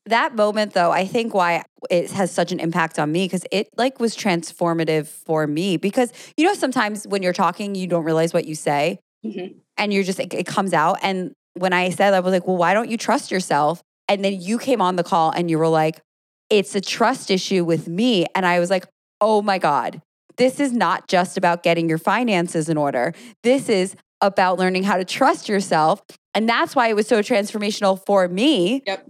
that 0.09 0.35
moment 0.35 0.73
though 0.73 0.91
i 0.91 1.05
think 1.05 1.33
why 1.33 1.63
it 1.89 2.11
has 2.11 2.31
such 2.31 2.51
an 2.51 2.59
impact 2.59 2.97
on 2.99 3.11
me 3.11 3.25
because 3.25 3.45
it 3.51 3.67
like 3.77 3.99
was 3.99 4.15
transformative 4.15 5.07
for 5.07 5.47
me 5.47 5.77
because 5.77 6.11
you 6.35 6.45
know 6.45 6.53
sometimes 6.53 7.05
when 7.07 7.21
you're 7.23 7.33
talking 7.33 7.75
you 7.75 7.87
don't 7.87 8.03
realize 8.03 8.33
what 8.33 8.45
you 8.45 8.55
say 8.55 8.99
mm-hmm. 9.25 9.57
and 9.77 9.93
you're 9.93 10.03
just 10.03 10.19
it, 10.19 10.33
it 10.33 10.45
comes 10.45 10.73
out. 10.73 10.97
And 11.01 11.33
when 11.53 11.73
i 11.73 11.89
said 11.89 12.13
i 12.13 12.19
was 12.19 12.31
like 12.31 12.47
well 12.47 12.57
why 12.57 12.73
don't 12.73 12.89
you 12.89 12.97
trust 12.97 13.31
yourself? 13.31 13.81
And 14.09 14.23
then 14.23 14.39
you 14.39 14.57
came 14.57 14.81
on 14.81 14.95
the 14.95 15.03
call 15.03 15.31
and 15.31 15.49
you 15.49 15.57
were 15.57 15.67
like 15.67 16.01
it's 16.49 16.75
a 16.75 16.81
trust 16.81 17.29
issue 17.29 17.63
with 17.63 17.87
me. 17.87 18.25
And 18.35 18.45
i 18.45 18.59
was 18.59 18.69
like 18.69 18.85
oh 19.21 19.41
my 19.41 19.57
god 19.57 20.01
this 20.37 20.59
is 20.59 20.71
not 20.71 21.07
just 21.07 21.35
about 21.35 21.63
getting 21.63 21.89
your 21.89 21.97
finances 21.97 22.69
in 22.69 22.77
order. 22.77 23.11
This 23.41 23.69
is 23.69 23.95
about 24.21 24.59
learning 24.59 24.83
how 24.83 24.97
to 24.97 25.03
trust 25.03 25.49
yourself 25.49 26.03
and 26.37 26.47
that's 26.47 26.75
why 26.75 26.87
it 26.87 26.95
was 26.95 27.07
so 27.07 27.21
transformational 27.21 28.03
for 28.05 28.27
me 28.27 28.83
yep 28.85 29.05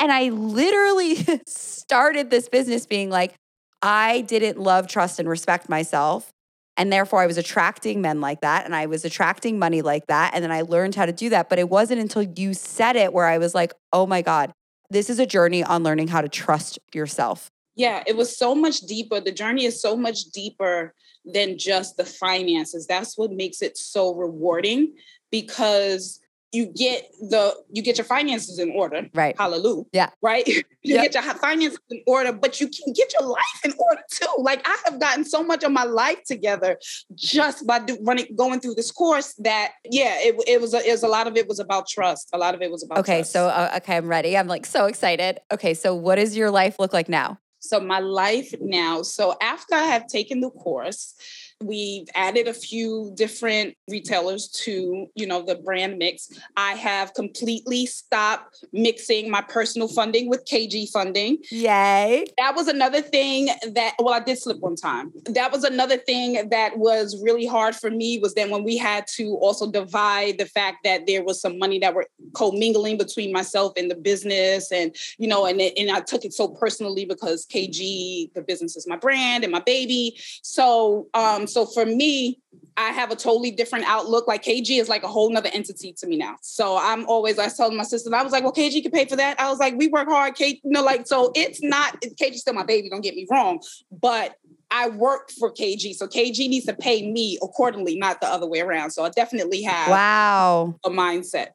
and 0.00 0.12
I 0.12 0.28
literally 0.30 1.16
started 1.46 2.30
this 2.30 2.48
business 2.48 2.86
being 2.86 3.10
like, 3.10 3.34
I 3.82 4.22
didn't 4.22 4.58
love, 4.58 4.88
trust, 4.88 5.18
and 5.18 5.28
respect 5.28 5.68
myself. 5.68 6.32
And 6.76 6.92
therefore, 6.92 7.20
I 7.20 7.26
was 7.26 7.38
attracting 7.38 8.00
men 8.00 8.20
like 8.20 8.40
that. 8.40 8.64
And 8.64 8.74
I 8.74 8.86
was 8.86 9.04
attracting 9.04 9.58
money 9.58 9.82
like 9.82 10.06
that. 10.06 10.32
And 10.34 10.42
then 10.42 10.52
I 10.52 10.62
learned 10.62 10.94
how 10.94 11.06
to 11.06 11.12
do 11.12 11.28
that. 11.30 11.48
But 11.48 11.58
it 11.58 11.68
wasn't 11.68 12.00
until 12.00 12.22
you 12.22 12.54
said 12.54 12.96
it 12.96 13.12
where 13.12 13.26
I 13.26 13.38
was 13.38 13.54
like, 13.54 13.72
oh 13.92 14.06
my 14.06 14.22
God, 14.22 14.52
this 14.88 15.10
is 15.10 15.18
a 15.18 15.26
journey 15.26 15.62
on 15.62 15.82
learning 15.82 16.08
how 16.08 16.20
to 16.20 16.28
trust 16.28 16.78
yourself. 16.94 17.50
Yeah, 17.76 18.02
it 18.06 18.16
was 18.16 18.36
so 18.36 18.54
much 18.54 18.80
deeper. 18.80 19.20
The 19.20 19.32
journey 19.32 19.64
is 19.64 19.80
so 19.80 19.96
much 19.96 20.24
deeper 20.32 20.94
than 21.24 21.58
just 21.58 21.96
the 21.96 22.04
finances. 22.04 22.86
That's 22.86 23.16
what 23.16 23.30
makes 23.30 23.62
it 23.62 23.76
so 23.76 24.14
rewarding 24.14 24.94
because 25.30 26.19
you 26.52 26.66
get 26.66 27.08
the 27.20 27.54
you 27.70 27.82
get 27.82 27.96
your 27.96 28.04
finances 28.04 28.58
in 28.58 28.70
order. 28.70 29.08
Right. 29.14 29.36
Hallelujah. 29.38 29.84
Yeah. 29.92 30.10
Right? 30.22 30.48
You 30.82 30.94
yep. 30.94 31.12
get 31.12 31.22
your 31.22 31.34
finances 31.34 31.78
in 31.90 32.00
order 32.06 32.32
but 32.32 32.58
you 32.58 32.66
can 32.66 32.94
get 32.94 33.12
your 33.12 33.28
life 33.28 33.60
in 33.66 33.74
order 33.78 34.00
too. 34.10 34.26
Like 34.38 34.66
i 34.66 34.78
have 34.86 34.98
gotten 34.98 35.26
so 35.26 35.42
much 35.42 35.62
of 35.62 35.72
my 35.72 35.84
life 35.84 36.24
together 36.24 36.78
just 37.14 37.66
by 37.66 37.80
do, 37.80 37.98
running 38.00 38.34
going 38.34 38.60
through 38.60 38.76
this 38.76 38.90
course 38.90 39.34
that 39.40 39.72
yeah 39.84 40.16
it, 40.20 40.36
it 40.46 40.58
was 40.58 40.72
a, 40.72 40.78
it 40.78 40.92
was 40.92 41.02
a 41.02 41.08
lot 41.08 41.26
of 41.26 41.36
it 41.36 41.46
was 41.46 41.58
about 41.58 41.86
trust. 41.86 42.30
A 42.32 42.38
lot 42.38 42.54
of 42.54 42.62
it 42.62 42.70
was 42.70 42.82
about 42.82 42.96
okay 43.00 43.18
trust. 43.18 43.32
so 43.32 43.48
uh, 43.48 43.74
okay 43.76 43.98
i'm 43.98 44.08
ready. 44.08 44.38
I'm 44.38 44.46
like 44.46 44.64
so 44.64 44.86
excited. 44.86 45.38
Okay 45.52 45.74
so 45.74 45.94
what 45.94 46.14
does 46.14 46.34
your 46.34 46.50
life 46.50 46.78
look 46.78 46.94
like 46.94 47.10
now? 47.10 47.38
So 47.58 47.78
my 47.78 47.98
life 47.98 48.54
now 48.58 49.02
so 49.02 49.36
after 49.42 49.74
i 49.74 49.82
have 49.84 50.06
taken 50.06 50.40
the 50.40 50.48
course 50.48 51.14
We've 51.62 52.08
added 52.14 52.48
a 52.48 52.54
few 52.54 53.12
different 53.14 53.76
retailers 53.88 54.48
to, 54.64 55.06
you 55.14 55.26
know, 55.26 55.42
the 55.42 55.56
brand 55.56 55.98
mix. 55.98 56.30
I 56.56 56.72
have 56.72 57.12
completely 57.12 57.86
stopped 57.86 58.64
mixing 58.72 59.30
my 59.30 59.42
personal 59.42 59.88
funding 59.88 60.30
with 60.30 60.46
KG 60.50 60.90
funding. 60.90 61.38
Yay. 61.50 62.24
That 62.38 62.54
was 62.54 62.68
another 62.68 63.02
thing 63.02 63.46
that 63.74 63.94
well, 63.98 64.14
I 64.14 64.20
did 64.20 64.38
slip 64.38 64.58
one 64.60 64.76
time. 64.76 65.12
That 65.26 65.52
was 65.52 65.64
another 65.64 65.98
thing 65.98 66.48
that 66.48 66.78
was 66.78 67.20
really 67.22 67.46
hard 67.46 67.76
for 67.76 67.90
me 67.90 68.18
was 68.18 68.34
then 68.34 68.50
when 68.50 68.64
we 68.64 68.76
had 68.76 69.06
to 69.16 69.36
also 69.36 69.70
divide 69.70 70.38
the 70.38 70.46
fact 70.46 70.78
that 70.84 71.06
there 71.06 71.22
was 71.22 71.40
some 71.40 71.58
money 71.58 71.78
that 71.80 71.94
were 71.94 72.06
commingling 72.34 72.96
between 72.96 73.32
myself 73.32 73.72
and 73.76 73.90
the 73.90 73.94
business 73.94 74.72
and 74.72 74.94
you 75.18 75.28
know 75.28 75.44
and 75.46 75.60
and 75.60 75.90
I 75.90 76.00
took 76.00 76.24
it 76.24 76.32
so 76.32 76.48
personally 76.48 77.04
because 77.04 77.46
KG 77.46 78.32
the 78.34 78.42
business 78.42 78.76
is 78.76 78.86
my 78.86 78.96
brand 78.96 79.44
and 79.44 79.52
my 79.52 79.60
baby. 79.60 80.18
So 80.42 81.08
um 81.14 81.46
so 81.50 81.66
for 81.66 81.84
me, 81.84 82.40
I 82.76 82.90
have 82.90 83.10
a 83.10 83.16
totally 83.16 83.50
different 83.50 83.84
outlook. 83.86 84.26
Like 84.26 84.42
KG 84.42 84.80
is 84.80 84.88
like 84.88 85.02
a 85.02 85.08
whole 85.08 85.30
nother 85.30 85.50
entity 85.52 85.92
to 85.98 86.06
me 86.06 86.16
now. 86.16 86.36
So 86.40 86.78
I'm 86.80 87.06
always, 87.06 87.38
I 87.38 87.48
told 87.48 87.74
my 87.74 87.82
sister, 87.82 88.14
I 88.14 88.22
was 88.22 88.32
like, 88.32 88.42
well, 88.42 88.52
KG 88.52 88.82
can 88.82 88.90
pay 88.90 89.04
for 89.04 89.16
that. 89.16 89.38
I 89.38 89.50
was 89.50 89.58
like, 89.58 89.74
we 89.76 89.88
work 89.88 90.08
hard, 90.08 90.34
Kate. 90.34 90.60
You 90.64 90.70
know, 90.70 90.82
like, 90.82 91.06
so 91.06 91.30
it's 91.34 91.62
not, 91.62 92.00
KG's 92.00 92.40
still 92.40 92.54
my 92.54 92.64
baby, 92.64 92.88
don't 92.88 93.02
get 93.02 93.14
me 93.14 93.26
wrong. 93.30 93.60
But 93.90 94.36
I 94.70 94.88
work 94.88 95.30
for 95.38 95.52
KG. 95.52 95.94
So 95.94 96.06
KG 96.06 96.48
needs 96.48 96.66
to 96.66 96.74
pay 96.74 97.10
me 97.10 97.38
accordingly, 97.42 97.98
not 97.98 98.20
the 98.20 98.28
other 98.28 98.46
way 98.46 98.60
around. 98.60 98.90
So 98.92 99.04
I 99.04 99.10
definitely 99.10 99.62
have 99.62 99.90
wow 99.90 100.78
a 100.84 100.90
mindset. 100.90 101.48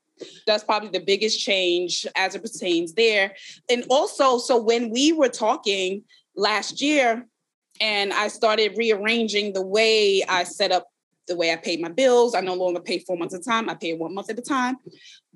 That's 0.47 0.63
probably 0.63 0.89
the 0.89 1.03
biggest 1.03 1.39
change 1.39 2.05
as 2.15 2.35
it 2.35 2.41
pertains 2.41 2.93
there. 2.93 3.33
And 3.69 3.85
also, 3.89 4.37
so 4.37 4.61
when 4.61 4.89
we 4.89 5.11
were 5.11 5.27
talking 5.27 6.03
last 6.35 6.81
year, 6.81 7.25
and 7.81 8.13
I 8.13 8.27
started 8.27 8.77
rearranging 8.77 9.53
the 9.53 9.61
way 9.61 10.23
I 10.27 10.43
set 10.43 10.71
up 10.71 10.87
the 11.27 11.35
way 11.35 11.51
I 11.51 11.55
paid 11.55 11.81
my 11.81 11.89
bills. 11.89 12.35
I 12.35 12.41
no 12.41 12.53
longer 12.53 12.79
pay 12.79 12.99
four 12.99 13.17
months 13.17 13.33
at 13.33 13.41
a 13.41 13.43
time. 13.43 13.69
I 13.69 13.73
pay 13.73 13.93
one 13.93 14.13
month 14.13 14.29
at 14.29 14.37
a 14.37 14.43
time. 14.43 14.77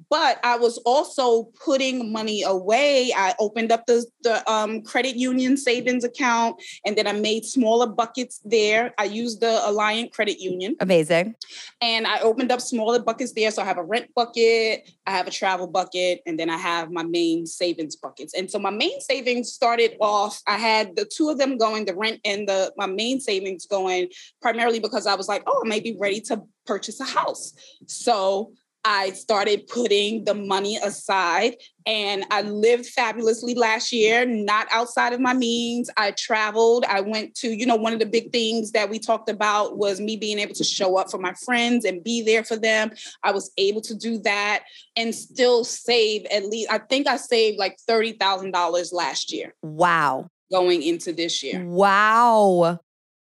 But 0.09 0.39
I 0.43 0.57
was 0.57 0.77
also 0.79 1.45
putting 1.63 2.11
money 2.11 2.43
away. 2.43 3.11
I 3.15 3.35
opened 3.39 3.71
up 3.71 3.85
the, 3.85 4.05
the 4.23 4.49
um, 4.51 4.81
credit 4.81 5.15
union 5.15 5.57
savings 5.57 6.03
account 6.03 6.61
and 6.85 6.97
then 6.97 7.07
I 7.07 7.13
made 7.13 7.45
smaller 7.45 7.87
buckets 7.87 8.39
there. 8.45 8.93
I 8.97 9.05
used 9.05 9.41
the 9.41 9.61
Alliant 9.67 10.11
Credit 10.11 10.39
Union. 10.39 10.75
Amazing. 10.79 11.35
And 11.81 12.07
I 12.07 12.19
opened 12.19 12.51
up 12.51 12.61
smaller 12.61 12.99
buckets 12.99 13.33
there. 13.33 13.51
So 13.51 13.61
I 13.61 13.65
have 13.65 13.77
a 13.77 13.83
rent 13.83 14.13
bucket, 14.15 14.89
I 15.05 15.11
have 15.11 15.27
a 15.27 15.31
travel 15.31 15.67
bucket, 15.67 16.21
and 16.25 16.39
then 16.39 16.49
I 16.49 16.57
have 16.57 16.91
my 16.91 17.03
main 17.03 17.45
savings 17.45 17.95
buckets. 17.95 18.33
And 18.33 18.49
so 18.49 18.59
my 18.59 18.71
main 18.71 19.01
savings 19.01 19.51
started 19.51 19.95
off, 19.99 20.41
I 20.47 20.57
had 20.57 20.95
the 20.95 21.05
two 21.05 21.29
of 21.29 21.37
them 21.37 21.57
going, 21.57 21.85
the 21.85 21.95
rent 21.95 22.19
and 22.23 22.47
the 22.47 22.73
my 22.77 22.87
main 22.87 23.19
savings 23.19 23.65
going 23.65 24.09
primarily 24.41 24.79
because 24.79 25.07
I 25.07 25.15
was 25.15 25.27
like, 25.27 25.43
oh, 25.47 25.63
I 25.65 25.67
may 25.67 25.79
be 25.79 25.95
ready 25.99 26.21
to 26.21 26.43
purchase 26.65 26.99
a 26.99 27.05
house. 27.05 27.53
So 27.87 28.53
I 28.85 29.11
started 29.11 29.67
putting 29.67 30.23
the 30.23 30.33
money 30.33 30.77
aside 30.77 31.55
and 31.85 32.23
I 32.31 32.43
lived 32.43 32.85
fabulously 32.85 33.53
last 33.53 33.91
year, 33.91 34.25
not 34.25 34.67
outside 34.71 35.11
of 35.11 35.19
my 35.19 35.33
means. 35.33 35.89
I 35.97 36.11
traveled. 36.11 36.85
I 36.85 37.01
went 37.01 37.35
to, 37.35 37.49
you 37.49 37.65
know, 37.65 37.75
one 37.75 37.93
of 37.93 37.99
the 37.99 38.05
big 38.05 38.31
things 38.31 38.71
that 38.71 38.89
we 38.89 38.97
talked 38.97 39.29
about 39.29 39.77
was 39.77 39.99
me 39.99 40.15
being 40.15 40.39
able 40.39 40.55
to 40.55 40.63
show 40.63 40.97
up 40.97 41.11
for 41.11 41.17
my 41.17 41.33
friends 41.45 41.83
and 41.83 42.03
be 42.03 42.21
there 42.21 42.43
for 42.43 42.55
them. 42.55 42.91
I 43.23 43.31
was 43.31 43.51
able 43.57 43.81
to 43.81 43.95
do 43.95 44.19
that 44.19 44.63
and 44.95 45.13
still 45.13 45.65
save 45.65 46.25
at 46.31 46.45
least, 46.45 46.71
I 46.71 46.77
think 46.77 47.07
I 47.07 47.17
saved 47.17 47.57
like 47.57 47.77
$30,000 47.89 48.93
last 48.93 49.33
year. 49.33 49.55
Wow. 49.61 50.29
Going 50.51 50.83
into 50.83 51.11
this 51.11 51.43
year. 51.43 51.65
Wow. 51.65 52.79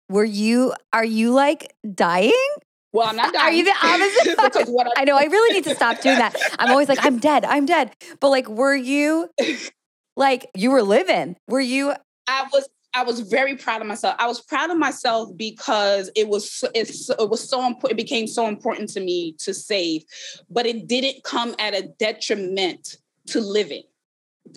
Were 0.08 0.26
you, 0.26 0.74
are 0.94 1.06
you 1.06 1.32
like 1.32 1.74
dying? 1.94 2.34
Well, 2.94 3.08
I'm 3.08 3.16
not 3.16 3.34
dying. 3.34 3.46
Are 3.46 3.52
you 3.52 3.64
the 3.64 3.76
opposite? 3.82 4.38
because 4.44 4.68
what 4.70 4.88
I, 4.88 5.02
I 5.02 5.04
know 5.06 5.18
I 5.18 5.24
really 5.24 5.54
need 5.54 5.64
to 5.66 5.76
stop 5.76 6.02
doing 6.02 6.18
that. 6.18 6.36
I'm 6.60 6.72
always 6.72 6.90
like, 6.90 7.04
I'm 7.04 7.20
dead, 7.20 7.46
I'm 7.46 7.66
dead. 7.66 7.96
But 8.20 8.30
like, 8.30 8.50
were 8.50 8.76
you 8.76 9.30
like 10.16 10.50
you 10.56 10.72
were 10.72 10.84
living? 10.84 11.38
Were 11.48 11.62
you? 11.62 11.94
I 12.28 12.48
was. 12.52 12.68
I 12.94 13.04
was 13.04 13.22
very 13.22 13.56
proud 13.56 13.80
of 13.80 13.88
myself. 13.88 14.18
I 14.20 14.28
was 14.28 14.42
proud 14.42 14.70
of 14.70 14.78
myself 14.78 15.30
because 15.38 16.12
it 16.14 16.28
was 16.28 16.62
it's, 16.76 17.10
it 17.10 17.30
was 17.30 17.50
so 17.50 17.66
important. 17.66 17.98
It 17.98 18.04
became 18.04 18.28
so 18.28 18.48
important 18.48 18.90
to 18.90 19.00
me 19.00 19.34
to 19.40 19.54
save, 19.54 20.04
but 20.50 20.66
it 20.66 20.88
didn't 20.88 21.24
come 21.24 21.56
at 21.58 21.74
a 21.74 21.88
detriment 22.00 22.98
to 23.28 23.40
living, 23.40 23.84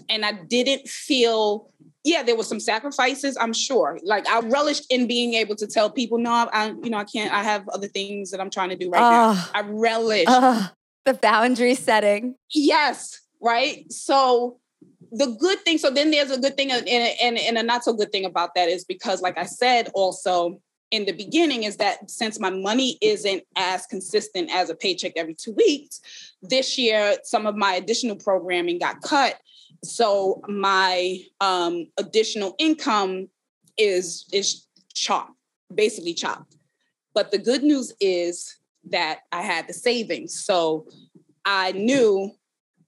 and 0.09 0.25
I 0.25 0.33
didn't 0.33 0.89
feel 0.89 1.71
yeah, 2.05 2.23
there 2.23 2.37
were 2.37 2.45
some 2.45 2.61
sacrifices, 2.61 3.37
I'm 3.41 3.55
sure. 3.55 3.99
Like 4.05 4.29
I 4.29 4.41
relished 4.41 4.87
in 4.91 5.07
being 5.07 5.35
able 5.35 5.57
to 5.57 5.67
tell 5.67 5.91
people, 5.91 6.19
no, 6.19 6.49
I, 6.53 6.75
you 6.83 6.91
know, 6.91 6.99
I 6.99 7.05
can't, 7.05 7.33
I 7.33 7.43
have 7.43 7.67
other 7.71 7.89
things 7.89 8.31
that 8.31 8.41
I'm 8.41 8.51
trying 8.51 8.69
to 8.69 8.77
do 8.77 8.91
right 8.91 9.03
uh, 9.03 9.33
now. 9.33 9.45
I 9.55 9.63
relish 9.63 10.27
uh, 10.29 10.69
the 11.07 11.15
boundary 11.15 11.75
setting. 11.75 12.37
Yes, 12.51 13.21
right. 13.41 13.91
So 13.91 14.59
the 15.13 15.35
good 15.41 15.61
thing, 15.61 15.79
so 15.79 15.91
then 15.91 16.11
there's 16.11 16.31
a 16.31 16.39
good 16.39 16.59
thing 16.59 16.71
and, 16.71 16.87
and, 16.87 17.39
and 17.39 17.57
a 17.57 17.63
not 17.63 17.85
so 17.85 17.95
good 17.95 18.13
thing 18.13 18.27
about 18.27 18.55
that 18.55 18.69
is 18.69 18.85
because, 18.85 19.23
like 19.23 19.39
I 19.39 19.45
said, 19.45 19.91
also 19.95 20.61
in 20.91 21.07
the 21.07 21.13
beginning, 21.13 21.63
is 21.63 21.79
that 21.79 22.11
since 22.11 22.39
my 22.39 22.51
money 22.51 22.99
isn't 23.01 23.43
as 23.57 23.87
consistent 23.87 24.51
as 24.53 24.69
a 24.69 24.75
paycheck 24.75 25.13
every 25.17 25.35
two 25.35 25.53
weeks, 25.53 26.01
this 26.43 26.77
year 26.77 27.17
some 27.23 27.47
of 27.47 27.57
my 27.57 27.73
additional 27.73 28.17
programming 28.17 28.79
got 28.79 29.01
cut 29.01 29.37
so 29.87 30.41
my 30.49 31.19
um, 31.41 31.87
additional 31.99 32.55
income 32.59 33.29
is 33.77 34.27
is 34.33 34.67
chopped, 34.93 35.33
basically 35.75 36.15
chopped. 36.15 36.57
But 37.15 37.31
the 37.31 37.39
good 37.39 37.63
news 37.63 37.93
is 38.01 38.57
that 38.91 39.21
I 39.33 39.43
had 39.43 39.69
the 39.69 39.73
savings, 39.73 40.45
so 40.45 40.87
I 41.45 41.73
knew 41.73 42.31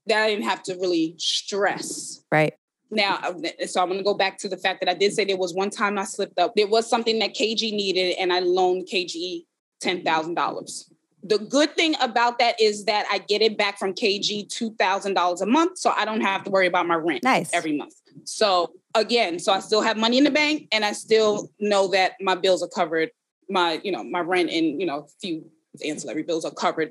that 0.06 0.22
I 0.22 0.30
didn't 0.30 0.44
have 0.44 0.62
to 0.64 0.74
really 0.74 1.14
stress. 1.18 2.22
Right. 2.30 2.54
now, 2.90 3.16
uh, 3.16 3.66
so 3.66 3.82
I'm 3.82 3.88
going 3.88 3.98
to 3.98 4.04
go 4.04 4.14
back 4.14 4.38
to 4.38 4.48
the 4.48 4.56
fact 4.56 4.80
that 4.80 4.88
I 4.88 4.94
did 4.94 5.12
say 5.12 5.24
there 5.24 5.36
was 5.36 5.54
one 5.54 5.70
time 5.70 5.98
I 5.98 6.04
slipped 6.04 6.38
up. 6.38 6.54
There 6.54 6.68
was 6.68 6.88
something 6.88 7.18
that 7.18 7.34
KG 7.34 7.72
needed, 7.72 8.16
and 8.18 8.32
I 8.32 8.40
loaned 8.40 8.88
KG 8.92 9.44
ten 9.80 10.02
thousand 10.02 10.34
dollars. 10.34 10.90
The 11.28 11.38
good 11.38 11.74
thing 11.74 11.94
about 12.00 12.38
that 12.38 12.60
is 12.60 12.84
that 12.84 13.06
I 13.10 13.18
get 13.18 13.42
it 13.42 13.56
back 13.58 13.78
from 13.78 13.94
KG 13.94 14.48
two 14.48 14.74
thousand 14.74 15.14
dollars 15.14 15.40
a 15.40 15.46
month, 15.46 15.78
so 15.78 15.90
I 15.90 16.04
don't 16.04 16.20
have 16.20 16.44
to 16.44 16.50
worry 16.50 16.66
about 16.66 16.86
my 16.86 16.94
rent 16.94 17.24
nice. 17.24 17.52
every 17.52 17.76
month. 17.76 17.94
So 18.24 18.72
again, 18.94 19.38
so 19.38 19.52
I 19.52 19.60
still 19.60 19.82
have 19.82 19.96
money 19.96 20.18
in 20.18 20.24
the 20.24 20.30
bank, 20.30 20.68
and 20.72 20.84
I 20.84 20.92
still 20.92 21.50
know 21.58 21.88
that 21.88 22.12
my 22.20 22.34
bills 22.34 22.62
are 22.62 22.68
covered. 22.68 23.10
My 23.48 23.80
you 23.82 23.92
know 23.92 24.04
my 24.04 24.20
rent 24.20 24.50
and 24.50 24.80
you 24.80 24.86
know 24.86 25.00
a 25.00 25.06
few 25.20 25.50
ancillary 25.84 26.22
bills 26.22 26.44
are 26.44 26.52
covered 26.52 26.90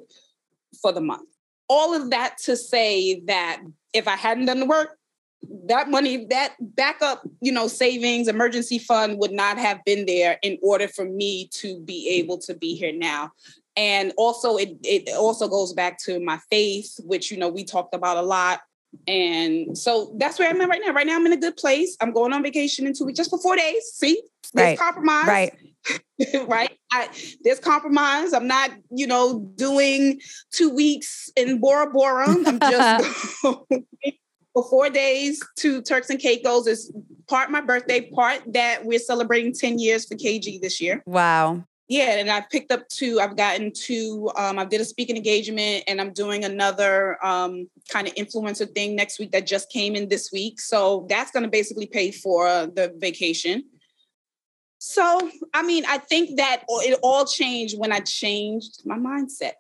for 0.82 0.92
the 0.92 1.02
month. 1.02 1.28
All 1.68 1.96
of 1.96 2.12
that 2.12 2.38
to 2.44 2.56
say 2.56 3.22
that 3.22 3.62
if 3.94 4.08
I 4.08 4.16
hadn't 4.16 4.46
done 4.46 4.60
the 4.60 4.66
work, 4.66 4.98
that 5.68 5.90
money, 5.90 6.26
that 6.30 6.56
backup, 6.60 7.28
you 7.42 7.52
know, 7.52 7.68
savings, 7.68 8.28
emergency 8.28 8.80
fund 8.80 9.18
would 9.20 9.32
not 9.32 9.58
have 9.58 9.84
been 9.86 10.06
there 10.06 10.38
in 10.42 10.58
order 10.62 10.88
for 10.88 11.06
me 11.06 11.48
to 11.54 11.80
be 11.82 12.10
able 12.10 12.38
to 12.40 12.54
be 12.54 12.76
here 12.76 12.94
now. 12.94 13.32
And 13.78 14.14
also 14.18 14.58
it 14.58 14.78
it 14.84 15.16
also 15.16 15.48
goes 15.48 15.74
back 15.74 15.98
to 16.06 16.20
my 16.20 16.40
faith, 16.50 17.00
which 17.04 17.32
you 17.32 17.38
know 17.38 17.50
we 17.50 17.64
talked 17.64 17.94
about 17.94 18.18
a 18.18 18.22
lot. 18.22 18.62
And 19.08 19.78
so 19.78 20.16
that's 20.18 20.40
where 20.40 20.50
I'm 20.50 20.62
at 20.62 20.70
right 20.70 20.82
now. 20.84 20.94
Right 20.94 21.06
now 21.06 21.16
I'm 21.16 21.26
in 21.26 21.34
a 21.34 21.38
good 21.38 21.58
place. 21.58 21.98
I'm 22.00 22.14
going 22.14 22.32
on 22.34 22.44
vacation 22.44 22.88
in 22.88 22.94
two 22.94 23.06
weeks, 23.06 23.18
just 23.18 23.30
for 23.30 23.40
four 23.40 23.56
days. 23.56 23.84
See, 23.94 24.22
there's 24.54 24.68
right. 24.68 24.80
compromise. 24.80 25.28
Right. 25.28 25.54
right? 26.48 26.72
I, 26.92 27.10
there's 27.44 27.60
compromise. 27.60 28.34
I'm 28.34 28.48
not, 28.48 28.72
you 28.90 29.08
know, 29.08 29.40
doing 29.56 30.22
two 30.52 30.70
weeks 30.70 31.30
in 31.36 31.60
Bora 31.60 31.92
Bora. 31.92 32.30
I'm 32.30 32.60
just 32.60 33.42
for 33.42 34.64
four 34.70 34.90
days 34.90 35.44
to 35.58 35.82
Turks 35.82 36.10
and 36.10 36.20
Caicos. 36.20 36.68
It's 36.68 36.92
part 37.28 37.52
my 37.52 37.62
birthday, 37.62 38.10
part 38.10 38.42
that 38.54 38.86
we're 38.86 39.00
celebrating 39.00 39.54
10 39.54 39.80
years 39.80 40.06
for 40.06 40.16
KG 40.16 40.62
this 40.62 40.80
year. 40.80 41.04
Wow. 41.06 41.66
Yeah, 41.88 42.18
and 42.18 42.32
I've 42.32 42.50
picked 42.50 42.72
up 42.72 42.88
two. 42.90 43.20
I've 43.20 43.38
gotten 43.38 43.72
two. 43.72 44.32
Um, 44.36 44.58
I 44.58 44.66
did 44.66 44.82
a 44.82 44.86
speaking 44.86 45.18
engagement, 45.18 45.84
and 45.88 46.02
I'm 46.02 46.14
doing 46.14 46.44
another 46.44 47.24
um, 47.24 47.70
kind 47.90 48.08
of 48.08 48.16
influencer 48.16 48.68
thing 48.74 48.96
next 48.96 49.20
week 49.20 49.32
that 49.34 49.46
just 49.46 49.70
came 49.70 49.96
in 49.96 50.10
this 50.10 50.32
week. 50.32 50.60
So 50.60 51.06
that's 51.10 51.30
going 51.30 51.44
to 51.44 51.50
basically 51.50 51.86
pay 51.86 52.10
for 52.10 52.48
the 52.66 52.92
vacation. 52.98 53.66
So, 54.80 55.32
I 55.54 55.62
mean, 55.64 55.84
I 55.88 56.00
think 56.00 56.38
that 56.38 56.64
it 56.70 57.00
all 57.04 57.26
changed 57.26 57.78
when 57.78 57.92
I 57.92 58.00
changed 58.00 58.82
my 58.84 58.98
mindset. 58.98 59.54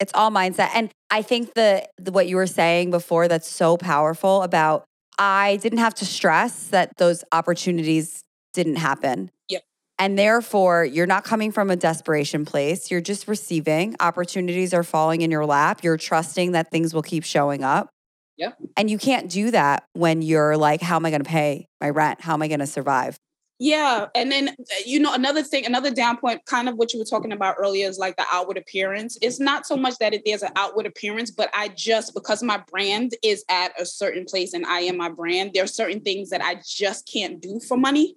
It's 0.00 0.12
all 0.14 0.30
mindset. 0.30 0.70
And 0.74 0.90
I 1.10 1.22
think 1.22 1.54
the, 1.54 1.88
the 1.96 2.12
what 2.12 2.28
you 2.28 2.36
were 2.36 2.46
saying 2.46 2.90
before 2.90 3.28
that's 3.28 3.48
so 3.48 3.76
powerful 3.76 4.42
about 4.42 4.84
I 5.18 5.56
didn't 5.56 5.78
have 5.78 5.94
to 5.96 6.06
stress 6.06 6.68
that 6.68 6.96
those 6.98 7.24
opportunities 7.32 8.22
didn't 8.52 8.76
happen. 8.76 9.30
Yep. 9.48 9.62
And 9.98 10.18
therefore, 10.18 10.84
you're 10.84 11.06
not 11.06 11.24
coming 11.24 11.50
from 11.50 11.70
a 11.70 11.76
desperation 11.76 12.44
place. 12.44 12.90
You're 12.90 13.00
just 13.00 13.26
receiving. 13.26 13.96
Opportunities 13.98 14.72
are 14.72 14.84
falling 14.84 15.22
in 15.22 15.30
your 15.30 15.44
lap. 15.44 15.82
You're 15.82 15.96
trusting 15.96 16.52
that 16.52 16.70
things 16.70 16.94
will 16.94 17.02
keep 17.02 17.24
showing 17.24 17.64
up. 17.64 17.90
Yep. 18.36 18.56
And 18.76 18.88
you 18.88 18.98
can't 18.98 19.28
do 19.28 19.50
that 19.50 19.84
when 19.94 20.22
you're 20.22 20.56
like, 20.56 20.80
how 20.80 20.94
am 20.96 21.04
I 21.04 21.10
going 21.10 21.24
to 21.24 21.28
pay 21.28 21.66
my 21.80 21.90
rent? 21.90 22.20
How 22.20 22.34
am 22.34 22.42
I 22.42 22.48
going 22.48 22.60
to 22.60 22.66
survive? 22.68 23.18
Yeah. 23.58 24.06
And 24.14 24.30
then, 24.30 24.54
you 24.86 25.00
know, 25.00 25.12
another 25.12 25.42
thing, 25.42 25.66
another 25.66 25.90
down 25.90 26.16
point, 26.16 26.44
kind 26.44 26.68
of 26.68 26.76
what 26.76 26.92
you 26.92 27.00
were 27.00 27.04
talking 27.04 27.32
about 27.32 27.56
earlier 27.58 27.88
is 27.88 27.98
like 27.98 28.16
the 28.16 28.24
outward 28.30 28.56
appearance. 28.56 29.18
It's 29.20 29.40
not 29.40 29.66
so 29.66 29.76
much 29.76 29.98
that 29.98 30.14
it, 30.14 30.22
there's 30.24 30.44
an 30.44 30.52
outward 30.54 30.86
appearance, 30.86 31.32
but 31.32 31.50
I 31.52 31.66
just, 31.66 32.14
because 32.14 32.40
my 32.40 32.62
brand 32.70 33.14
is 33.24 33.44
at 33.50 33.72
a 33.80 33.84
certain 33.84 34.24
place 34.24 34.54
and 34.54 34.64
I 34.64 34.82
am 34.82 34.96
my 34.96 35.08
brand, 35.08 35.54
there 35.54 35.64
are 35.64 35.66
certain 35.66 36.00
things 36.02 36.30
that 36.30 36.40
I 36.40 36.60
just 36.64 37.10
can't 37.12 37.42
do 37.42 37.58
for 37.58 37.76
money, 37.76 38.14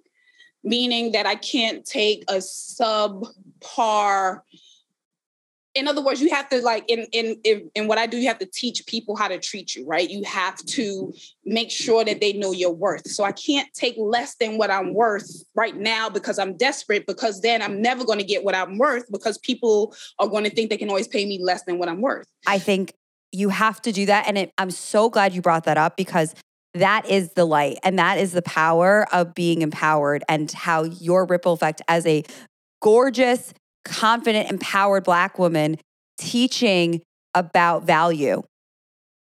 meaning 0.64 1.12
that 1.12 1.26
I 1.26 1.34
can't 1.34 1.84
take 1.84 2.24
a 2.28 2.36
subpar 2.36 4.40
in 5.74 5.88
other 5.88 6.02
words, 6.02 6.20
you 6.20 6.28
have 6.30 6.48
to 6.50 6.60
like 6.60 6.84
in, 6.88 7.06
in 7.12 7.36
in 7.44 7.70
in 7.74 7.88
what 7.88 7.98
I 7.98 8.06
do, 8.06 8.18
you 8.18 8.28
have 8.28 8.38
to 8.40 8.46
teach 8.46 8.84
people 8.86 9.16
how 9.16 9.28
to 9.28 9.38
treat 9.38 9.74
you, 9.74 9.86
right? 9.86 10.08
You 10.08 10.22
have 10.24 10.56
to 10.66 11.14
make 11.44 11.70
sure 11.70 12.04
that 12.04 12.20
they 12.20 12.34
know 12.34 12.52
your 12.52 12.74
worth. 12.74 13.08
So 13.08 13.24
I 13.24 13.32
can't 13.32 13.72
take 13.72 13.94
less 13.96 14.36
than 14.36 14.58
what 14.58 14.70
I'm 14.70 14.92
worth 14.92 15.44
right 15.54 15.74
now 15.74 16.10
because 16.10 16.38
I'm 16.38 16.56
desperate, 16.56 17.06
because 17.06 17.40
then 17.40 17.62
I'm 17.62 17.80
never 17.80 18.04
going 18.04 18.18
to 18.18 18.24
get 18.24 18.44
what 18.44 18.54
I'm 18.54 18.76
worth 18.76 19.10
because 19.10 19.38
people 19.38 19.94
are 20.18 20.28
going 20.28 20.44
to 20.44 20.50
think 20.50 20.68
they 20.68 20.76
can 20.76 20.90
always 20.90 21.08
pay 21.08 21.24
me 21.24 21.42
less 21.42 21.62
than 21.64 21.78
what 21.78 21.88
I'm 21.88 22.02
worth. 22.02 22.26
I 22.46 22.58
think 22.58 22.94
you 23.30 23.48
have 23.48 23.80
to 23.82 23.92
do 23.92 24.04
that. 24.06 24.26
And 24.26 24.36
it, 24.36 24.52
I'm 24.58 24.70
so 24.70 25.08
glad 25.08 25.32
you 25.32 25.40
brought 25.40 25.64
that 25.64 25.78
up 25.78 25.96
because 25.96 26.34
that 26.74 27.08
is 27.08 27.32
the 27.32 27.44
light 27.44 27.78
and 27.82 27.98
that 27.98 28.18
is 28.18 28.32
the 28.32 28.42
power 28.42 29.06
of 29.12 29.34
being 29.34 29.62
empowered 29.62 30.24
and 30.28 30.50
how 30.50 30.84
your 30.84 31.26
ripple 31.26 31.52
effect 31.52 31.82
as 31.88 32.06
a 32.06 32.24
gorgeous 32.80 33.52
confident, 33.84 34.50
empowered 34.50 35.04
Black 35.04 35.38
woman 35.38 35.76
teaching 36.18 37.02
about 37.34 37.84
value 37.84 38.42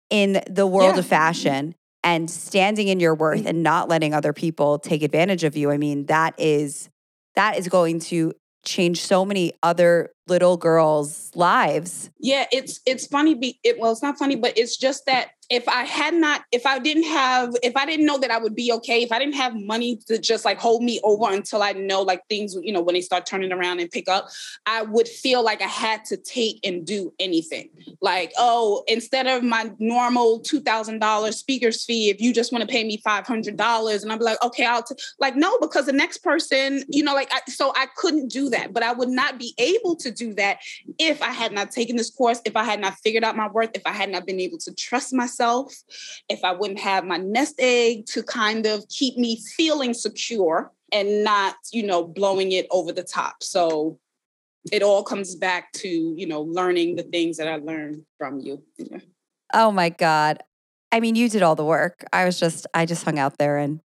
in 0.10 0.42
the 0.50 0.68
world 0.68 0.96
yeah. 0.96 1.00
of 1.00 1.06
fashion 1.06 1.76
and 2.04 2.30
standing 2.30 2.88
in 2.88 3.00
your 3.00 3.14
worth 3.14 3.42
mm. 3.42 3.48
and 3.48 3.64
not 3.64 3.90
letting 3.90 4.14
other 4.14 4.34
people 4.34 4.80
take 4.80 5.04
advantage 5.04 5.44
of 5.44 5.56
you. 5.56 5.72
I 5.72 5.78
mean, 5.78 6.06
that 6.06 6.34
is 6.38 6.90
that 7.36 7.58
is 7.58 7.68
going 7.68 8.00
to 8.00 8.34
change 8.66 9.02
so 9.02 9.24
many 9.24 9.54
other 9.64 10.12
little 10.30 10.58
girls' 10.58 11.32
lives. 11.36 12.10
Yeah, 12.20 12.46
it's 12.52 12.80
it's 12.86 13.08
funny. 13.08 13.36
Be 13.36 13.60
it, 13.64 13.80
well, 13.80 13.92
it's 13.92 14.04
not 14.04 14.18
funny, 14.18 14.36
but 14.36 14.58
it's 14.58 14.78
just 14.78 15.06
that 15.06 15.32
if 15.50 15.68
I 15.68 15.84
had 15.84 16.14
not, 16.14 16.44
if 16.52 16.66
I 16.68 16.78
didn't 16.78 17.04
have, 17.04 17.56
if 17.64 17.76
I 17.76 17.86
didn't 17.86 18.06
know 18.06 18.20
that 18.20 18.30
I 18.30 18.38
would 18.38 18.56
be 18.56 18.72
okay, 18.74 19.02
if 19.02 19.12
I 19.12 19.18
didn't 19.18 19.34
have 19.34 19.56
money 19.56 20.00
to 20.06 20.20
just 20.20 20.46
like 20.46 20.60
hold 20.60 20.84
me 20.84 21.00
over 21.04 21.32
until 21.32 21.64
I 21.64 21.72
know 21.72 22.04
like 22.04 22.22
things, 22.30 22.56
you 22.62 22.72
know, 22.72 22.82
when 22.82 22.94
they 22.94 23.02
start 23.02 23.26
turning 23.26 23.52
around 23.52 23.80
and 23.80 23.90
pick 23.90 24.08
up, 24.08 24.28
I 24.68 24.84
would 24.84 25.08
feel 25.08 25.44
like 25.44 25.64
I 25.64 25.68
had 25.68 26.06
to 26.06 26.18
take 26.18 26.60
and 26.64 26.86
do 26.86 27.12
anything. 27.20 27.72
Like, 28.00 28.32
oh, 28.38 28.84
instead 28.88 29.26
of 29.26 29.42
my 29.42 29.72
normal 29.80 30.42
$2,000 30.42 31.34
speaker's 31.34 31.84
fee, 31.84 32.12
if 32.12 32.22
you 32.22 32.32
just 32.32 32.52
want 32.52 32.62
to 32.62 32.68
pay 32.68 32.84
me 32.84 33.02
$500, 33.04 34.04
and 34.04 34.12
I'm 34.12 34.20
like, 34.20 34.44
okay, 34.44 34.66
I'll, 34.66 34.84
t-. 34.84 34.96
like, 35.20 35.36
no, 35.36 35.58
because 35.58 35.88
the 35.88 35.94
next 35.94 36.20
person, 36.20 36.84
you 36.90 37.04
know, 37.04 37.16
like, 37.16 37.30
I, 37.32 37.42
so 37.50 37.74
I 37.76 37.88
couldn't 37.96 38.28
do 38.28 38.50
that, 38.52 38.72
but 38.72 38.84
I 38.84 38.94
would 38.94 39.10
not 39.10 39.40
be 39.40 39.56
able 39.58 39.96
to 39.96 40.12
do 40.20 40.34
that 40.36 40.60
if 40.98 41.22
I 41.22 41.32
had 41.32 41.52
not 41.52 41.72
taken 41.72 41.96
this 41.96 42.10
course, 42.10 42.42
if 42.46 42.56
I 42.56 42.64
had 42.64 42.80
not 42.80 42.96
figured 43.04 43.24
out 43.24 43.38
my 43.38 43.48
worth, 43.48 43.72
if 43.74 43.84
I 43.86 43.94
had 43.94 44.10
not 44.10 44.26
been 44.26 44.40
able 44.40 44.58
to 44.60 44.74
trust 44.74 45.14
myself 45.14 45.74
if 46.30 46.44
I 46.44 46.52
wouldn't 46.52 46.80
have 46.80 47.06
my 47.06 47.18
nest 47.18 47.56
egg 47.60 48.06
to 48.08 48.24
kind 48.24 48.66
of 48.66 48.88
keep 48.90 49.18
me 49.18 49.42
feeling 49.58 49.94
secure 49.94 50.72
and 50.92 51.24
not, 51.24 51.56
you 51.72 51.84
know, 51.84 52.04
blowing 52.04 52.52
it 52.52 52.68
over 52.72 52.92
the 52.92 53.04
top. 53.04 53.44
So 53.44 54.00
it 54.72 54.84
all 54.84 55.04
comes 55.04 55.36
back 55.36 55.72
to, 55.74 55.88
you 55.88 56.28
know, 56.28 56.42
learning 56.42 56.96
the 56.96 57.04
things 57.04 57.38
that 57.38 57.48
I 57.48 57.58
learned 57.58 58.04
from 58.18 58.40
you. 58.40 58.64
Yeah. 58.78 59.00
Oh 59.54 59.72
my 59.72 59.90
God. 59.90 60.40
I 60.92 61.00
mean, 61.00 61.16
you 61.16 61.30
did 61.30 61.44
all 61.44 61.56
the 61.56 61.66
work. 61.66 62.04
I 62.12 62.26
was 62.26 62.40
just, 62.40 62.66
I 62.74 62.86
just 62.86 63.04
hung 63.04 63.20
out 63.20 63.38
there 63.38 63.58
and, 63.58 63.80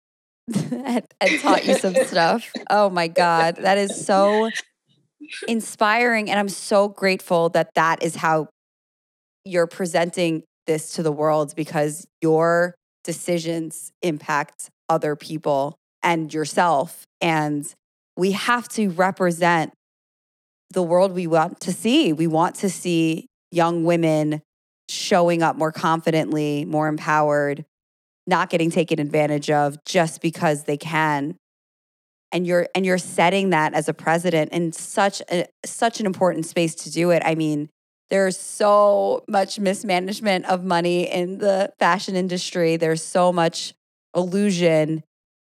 and 0.54 1.40
taught 1.40 1.64
you 1.64 1.74
some 1.74 1.94
stuff. 2.06 2.52
Oh 2.70 2.90
my 2.90 3.08
God. 3.08 3.56
That 3.56 3.78
is 3.78 4.04
so 4.06 4.50
inspiring. 5.48 6.30
And 6.30 6.38
I'm 6.38 6.48
so 6.48 6.88
grateful 6.88 7.48
that 7.50 7.74
that 7.74 8.02
is 8.02 8.16
how 8.16 8.48
you're 9.44 9.66
presenting 9.66 10.42
this 10.66 10.92
to 10.94 11.02
the 11.02 11.12
world 11.12 11.54
because 11.56 12.06
your 12.20 12.74
decisions 13.04 13.90
impact 14.02 14.70
other 14.88 15.16
people 15.16 15.76
and 16.02 16.32
yourself. 16.32 17.04
And 17.20 17.66
we 18.16 18.32
have 18.32 18.68
to 18.70 18.90
represent 18.90 19.72
the 20.70 20.82
world 20.82 21.12
we 21.12 21.26
want 21.26 21.60
to 21.60 21.72
see. 21.72 22.12
We 22.12 22.26
want 22.26 22.56
to 22.56 22.70
see 22.70 23.26
young 23.50 23.84
women 23.84 24.40
showing 24.88 25.42
up 25.42 25.56
more 25.56 25.72
confidently, 25.72 26.64
more 26.64 26.88
empowered, 26.88 27.64
not 28.26 28.50
getting 28.50 28.70
taken 28.70 29.00
advantage 29.00 29.50
of 29.50 29.76
just 29.84 30.20
because 30.20 30.64
they 30.64 30.76
can. 30.76 31.36
And 32.32 32.46
you're 32.46 32.66
and 32.74 32.86
you're 32.86 32.98
setting 32.98 33.50
that 33.50 33.74
as 33.74 33.88
a 33.88 33.94
president 33.94 34.52
in 34.52 34.72
such 34.72 35.20
a 35.30 35.46
such 35.64 36.00
an 36.00 36.06
important 36.06 36.46
space 36.46 36.74
to 36.76 36.90
do 36.90 37.10
it. 37.10 37.22
I 37.24 37.34
mean, 37.34 37.68
there's 38.10 38.38
so 38.38 39.24
much 39.28 39.58
mismanagement 39.58 40.46
of 40.46 40.64
money 40.64 41.10
in 41.10 41.38
the 41.38 41.72
fashion 41.78 42.16
industry. 42.16 42.76
There's 42.76 43.02
so 43.02 43.32
much 43.32 43.74
illusion, 44.14 45.02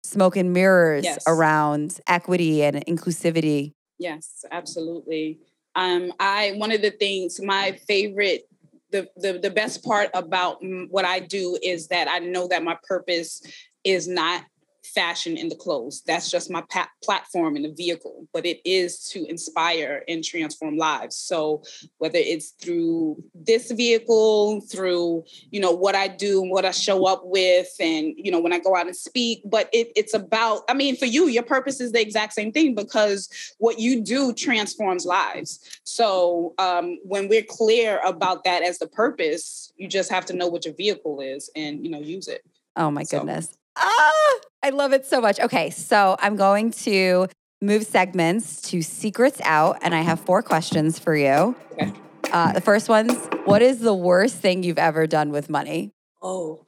smoke 0.04 0.36
and 0.36 0.54
mirrors 0.54 1.04
yes. 1.04 1.24
around 1.28 2.00
equity 2.08 2.64
and 2.64 2.86
inclusivity. 2.86 3.74
Yes, 3.98 4.44
absolutely. 4.52 5.40
Um, 5.76 6.14
I 6.20 6.54
one 6.58 6.72
of 6.72 6.82
the 6.82 6.92
things 6.92 7.40
my 7.42 7.80
favorite 7.88 8.44
the, 8.92 9.08
the 9.16 9.40
the 9.40 9.50
best 9.50 9.84
part 9.84 10.10
about 10.14 10.58
what 10.90 11.06
I 11.06 11.20
do 11.20 11.58
is 11.64 11.88
that 11.88 12.08
I 12.08 12.20
know 12.20 12.48
that 12.50 12.64
my 12.64 12.78
purpose 12.88 13.42
is 13.84 14.08
not 14.08 14.44
fashion 14.84 15.38
in 15.38 15.50
the 15.50 15.56
clothes. 15.56 16.02
That's 16.06 16.30
just 16.30 16.50
my 16.50 16.64
pa- 16.70 16.90
platform 17.04 17.56
in 17.56 17.64
the 17.64 17.74
vehicle, 17.74 18.28
but 18.34 18.46
it 18.46 18.60
is 18.66 19.08
to 19.10 19.26
inspire 19.26 20.04
and 20.08 20.24
transform 20.24 20.78
lives. 20.78 21.16
So 21.16 21.64
whether 21.98 22.18
it's 22.18 22.52
through 22.62 23.24
this 23.34 23.72
vehicle, 23.72 24.62
through 24.62 25.24
you 25.50 25.60
know 25.60 25.72
what 25.72 25.96
I 25.96 26.08
do 26.08 26.42
and 26.42 26.52
what 26.52 26.66
I 26.66 26.72
show 26.72 27.06
up 27.06 27.22
with, 27.24 27.70
and 27.80 28.14
you 28.18 28.32
know 28.32 28.40
when 28.40 28.54
I 28.54 28.60
go 28.60 28.76
out 28.76 28.88
and 28.88 28.96
speak, 28.96 29.42
but 29.46 29.70
it, 29.74 29.92
it's 29.96 30.14
about. 30.14 30.62
I 30.70 30.74
mean, 30.74 30.96
for 30.96 31.06
you, 31.06 31.28
your 31.28 31.44
purpose 31.44 31.80
is 31.80 31.92
the 31.92 32.02
exact 32.02 32.34
same 32.34 32.52
thing 32.52 32.76
because 32.76 33.30
what 33.60 33.80
you 33.80 34.02
do 34.02 34.34
transforms 34.34 35.06
lives. 35.06 35.60
So 35.84 36.54
um, 36.58 36.98
when 37.04 37.28
we're 37.28 37.46
clear 37.48 38.00
about 38.06 38.44
that 38.44 38.64
as 38.64 38.80
the 38.80 38.88
purpose, 38.88 39.72
you 39.78 39.88
just 39.88 40.12
have 40.12 40.26
to 40.28 40.34
know 40.34 40.48
what 40.48 40.66
your 40.66 40.74
vehicle 40.74 41.22
is 41.22 41.50
and 41.56 41.84
you 41.84 41.92
know 41.92 42.00
use 42.00 42.28
it. 42.28 42.42
Oh 42.76 42.92
my 42.92 43.04
so. 43.04 43.20
goodness. 43.20 43.56
Ah, 43.78 44.40
I 44.64 44.70
love 44.70 44.94
it 44.94 45.06
so 45.06 45.22
much. 45.22 45.40
Okay, 45.40 45.70
so 45.70 46.16
I'm 46.20 46.36
going 46.36 46.72
to 46.72 47.28
move 47.62 47.84
segments 47.84 48.62
to 48.70 48.82
secrets 48.82 49.40
out, 49.44 49.78
and 49.82 49.94
I 49.94 50.02
have 50.02 50.20
four 50.20 50.42
questions 50.42 51.00
for 51.00 51.16
you. 51.16 51.56
Okay. 51.74 51.94
Uh, 52.32 52.54
the 52.54 52.62
first 52.62 52.90
one's 52.90 53.14
What 53.46 53.62
is 53.62 53.80
the 53.80 53.94
worst 53.94 54.38
thing 54.38 54.64
you've 54.64 54.80
ever 54.80 55.08
done 55.08 55.32
with 55.32 55.50
money? 55.50 55.92
Oh, 56.22 56.66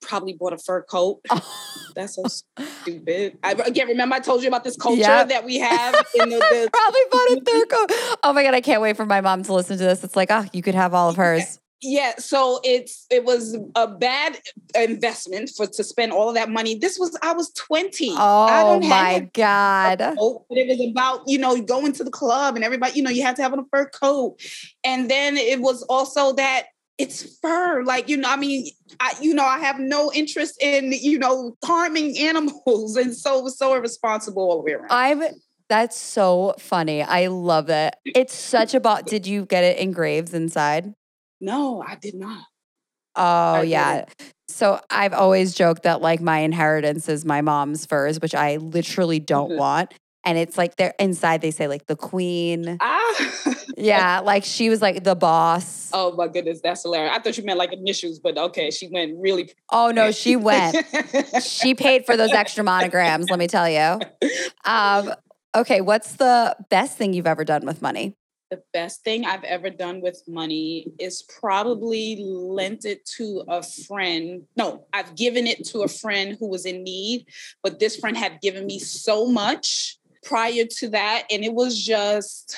probably 0.00 0.34
bought 0.34 0.52
a 0.52 0.58
fur 0.58 0.82
coat. 0.82 1.20
That's 1.94 2.16
so 2.16 2.24
stupid. 2.26 3.38
I 3.42 3.52
again 3.52 3.88
remember 3.88 4.16
I 4.16 4.20
told 4.20 4.42
you 4.42 4.48
about 4.48 4.64
this 4.64 4.76
culture 4.76 5.00
yep. 5.00 5.28
that 5.28 5.44
we 5.44 5.58
have 5.58 5.94
in 6.14 6.28
the, 6.28 6.36
the 6.36 6.70
probably 6.72 7.00
bought 7.10 7.30
a 7.30 7.42
fur 7.50 7.66
coat. 7.66 8.18
Oh 8.24 8.32
my 8.32 8.42
god, 8.42 8.54
I 8.54 8.60
can't 8.60 8.82
wait 8.82 8.96
for 8.96 9.06
my 9.06 9.20
mom 9.20 9.42
to 9.44 9.54
listen 9.54 9.78
to 9.78 9.84
this. 9.84 10.04
It's 10.04 10.16
like, 10.16 10.30
oh, 10.30 10.44
you 10.52 10.62
could 10.62 10.74
have 10.74 10.94
all 10.94 11.08
of 11.08 11.16
hers 11.16 11.60
yeah 11.80 12.12
so 12.18 12.60
it's 12.64 13.06
it 13.10 13.24
was 13.24 13.56
a 13.74 13.86
bad 13.86 14.38
investment 14.74 15.50
for 15.56 15.66
to 15.66 15.84
spend 15.84 16.12
all 16.12 16.28
of 16.28 16.34
that 16.34 16.50
money. 16.50 16.78
This 16.78 16.98
was 16.98 17.16
i 17.22 17.32
was 17.32 17.52
20 17.52 18.14
oh 18.16 18.80
my 18.80 19.28
god. 19.32 19.98
coat, 20.18 20.46
but 20.48 20.58
it 20.58 20.68
was 20.68 20.90
about 20.90 21.22
you 21.26 21.38
know 21.38 21.60
going 21.60 21.92
to 21.92 22.04
the 22.04 22.10
club 22.10 22.56
and 22.56 22.64
everybody 22.64 22.96
you 22.96 23.02
know 23.02 23.10
you 23.10 23.22
had 23.22 23.36
to 23.36 23.42
have 23.42 23.52
on 23.52 23.60
a 23.60 23.64
fur 23.70 23.88
coat. 23.88 24.40
And 24.84 25.10
then 25.10 25.36
it 25.36 25.60
was 25.60 25.82
also 25.84 26.32
that 26.34 26.66
it's 26.96 27.38
fur 27.40 27.82
like 27.82 28.08
you 28.08 28.16
know 28.16 28.30
i 28.30 28.36
mean 28.36 28.70
i 29.00 29.12
you 29.20 29.34
know 29.34 29.44
i 29.44 29.58
have 29.58 29.80
no 29.80 30.12
interest 30.12 30.56
in 30.62 30.92
you 30.92 31.18
know 31.18 31.56
harming 31.64 32.16
animals 32.18 32.96
and 32.96 33.12
so 33.16 33.36
it 33.36 33.42
was 33.42 33.58
so 33.58 33.74
irresponsible 33.74 34.42
all 34.42 34.58
the 34.58 34.62
way 34.62 34.72
around. 34.72 34.88
I'm 34.90 35.22
that's 35.66 35.96
so 35.96 36.54
funny. 36.58 37.02
I 37.02 37.28
love 37.28 37.70
it. 37.70 37.96
It's 38.04 38.34
such 38.34 38.74
a 38.74 38.80
bot 38.80 39.06
did 39.06 39.26
you 39.26 39.46
get 39.46 39.64
it 39.64 39.78
engraved 39.78 40.34
inside 40.34 40.94
no, 41.40 41.82
I 41.82 41.96
did 41.96 42.14
not. 42.14 42.44
Oh, 43.16 43.62
yeah. 43.62 44.04
So 44.48 44.80
I've 44.90 45.12
always 45.12 45.54
joked 45.54 45.84
that 45.84 46.00
like 46.00 46.20
my 46.20 46.40
inheritance 46.40 47.08
is 47.08 47.24
my 47.24 47.40
mom's 47.40 47.86
furs, 47.86 48.20
which 48.20 48.34
I 48.34 48.56
literally 48.56 49.20
don't 49.20 49.50
mm-hmm. 49.50 49.58
want. 49.58 49.94
And 50.26 50.38
it's 50.38 50.56
like 50.56 50.76
they're 50.76 50.94
inside, 50.98 51.42
they 51.42 51.50
say 51.50 51.68
like 51.68 51.86
the 51.86 51.96
queen. 51.96 52.78
Ah. 52.80 53.54
yeah. 53.76 54.20
Like 54.20 54.44
she 54.44 54.70
was 54.70 54.80
like 54.80 55.04
the 55.04 55.14
boss. 55.14 55.90
Oh 55.92 56.12
my 56.16 56.28
goodness. 56.28 56.60
That's 56.62 56.82
hilarious. 56.82 57.12
I 57.14 57.20
thought 57.20 57.36
you 57.36 57.44
meant 57.44 57.58
like 57.58 57.74
initials, 57.74 58.20
but 58.20 58.38
okay. 58.38 58.70
She 58.70 58.88
went 58.88 59.18
really. 59.18 59.52
Oh 59.70 59.90
no, 59.90 60.12
she 60.12 60.36
went. 60.36 60.76
she 61.42 61.74
paid 61.74 62.06
for 62.06 62.16
those 62.16 62.32
extra 62.32 62.64
monograms, 62.64 63.28
let 63.28 63.38
me 63.38 63.48
tell 63.48 63.68
you. 63.68 64.00
Um, 64.64 65.12
okay. 65.54 65.82
What's 65.82 66.12
the 66.12 66.56
best 66.70 66.96
thing 66.96 67.12
you've 67.12 67.26
ever 67.26 67.44
done 67.44 67.66
with 67.66 67.82
money? 67.82 68.14
The 68.50 68.62
best 68.72 69.02
thing 69.02 69.24
I've 69.24 69.44
ever 69.44 69.70
done 69.70 70.00
with 70.00 70.22
money 70.28 70.92
is 70.98 71.22
probably 71.22 72.16
lent 72.16 72.84
it 72.84 73.04
to 73.16 73.44
a 73.48 73.62
friend. 73.62 74.42
No, 74.56 74.86
I've 74.92 75.14
given 75.16 75.46
it 75.46 75.64
to 75.66 75.80
a 75.80 75.88
friend 75.88 76.36
who 76.38 76.48
was 76.48 76.66
in 76.66 76.84
need, 76.84 77.26
but 77.62 77.78
this 77.78 77.96
friend 77.96 78.16
had 78.16 78.40
given 78.40 78.66
me 78.66 78.78
so 78.78 79.26
much 79.26 79.98
prior 80.24 80.64
to 80.78 80.88
that. 80.88 81.24
And 81.30 81.44
it 81.44 81.52
was 81.52 81.82
just, 81.82 82.56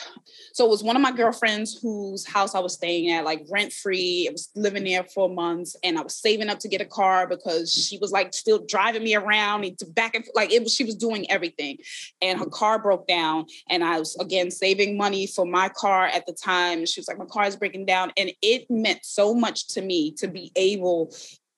so 0.52 0.64
it 0.64 0.70
was 0.70 0.82
one 0.82 0.96
of 0.96 1.02
my 1.02 1.12
girlfriends 1.12 1.78
whose 1.80 2.26
house 2.26 2.54
I 2.54 2.60
was 2.60 2.74
staying 2.74 3.10
at, 3.10 3.24
like 3.24 3.44
rent 3.50 3.72
free. 3.72 4.26
I 4.28 4.32
was 4.32 4.48
living 4.54 4.84
there 4.84 5.04
for 5.04 5.28
months 5.28 5.76
and 5.82 5.98
I 5.98 6.02
was 6.02 6.16
saving 6.16 6.48
up 6.48 6.60
to 6.60 6.68
get 6.68 6.80
a 6.80 6.86
car 6.86 7.26
because 7.26 7.72
she 7.72 7.98
was 7.98 8.12
like 8.12 8.32
still 8.32 8.64
driving 8.66 9.04
me 9.04 9.14
around 9.14 9.64
and 9.64 9.76
back 9.94 10.14
and 10.14 10.24
like 10.34 10.52
it 10.52 10.62
was, 10.62 10.74
she 10.74 10.84
was 10.84 10.94
doing 10.94 11.30
everything. 11.30 11.78
And 12.22 12.38
her 12.38 12.46
car 12.46 12.78
broke 12.78 13.06
down. 13.06 13.46
And 13.68 13.84
I 13.84 13.98
was 13.98 14.16
again 14.16 14.50
saving 14.50 14.96
money 14.96 15.26
for 15.26 15.44
my 15.44 15.68
car 15.68 16.06
at 16.06 16.26
the 16.26 16.32
time. 16.32 16.86
She 16.86 17.00
was 17.00 17.08
like, 17.08 17.18
my 17.18 17.26
car 17.26 17.44
is 17.44 17.56
breaking 17.56 17.86
down. 17.86 18.12
And 18.16 18.32
it 18.40 18.70
meant 18.70 19.04
so 19.04 19.34
much 19.34 19.68
to 19.74 19.82
me 19.82 20.12
to 20.12 20.28
be 20.28 20.52
able 20.56 21.14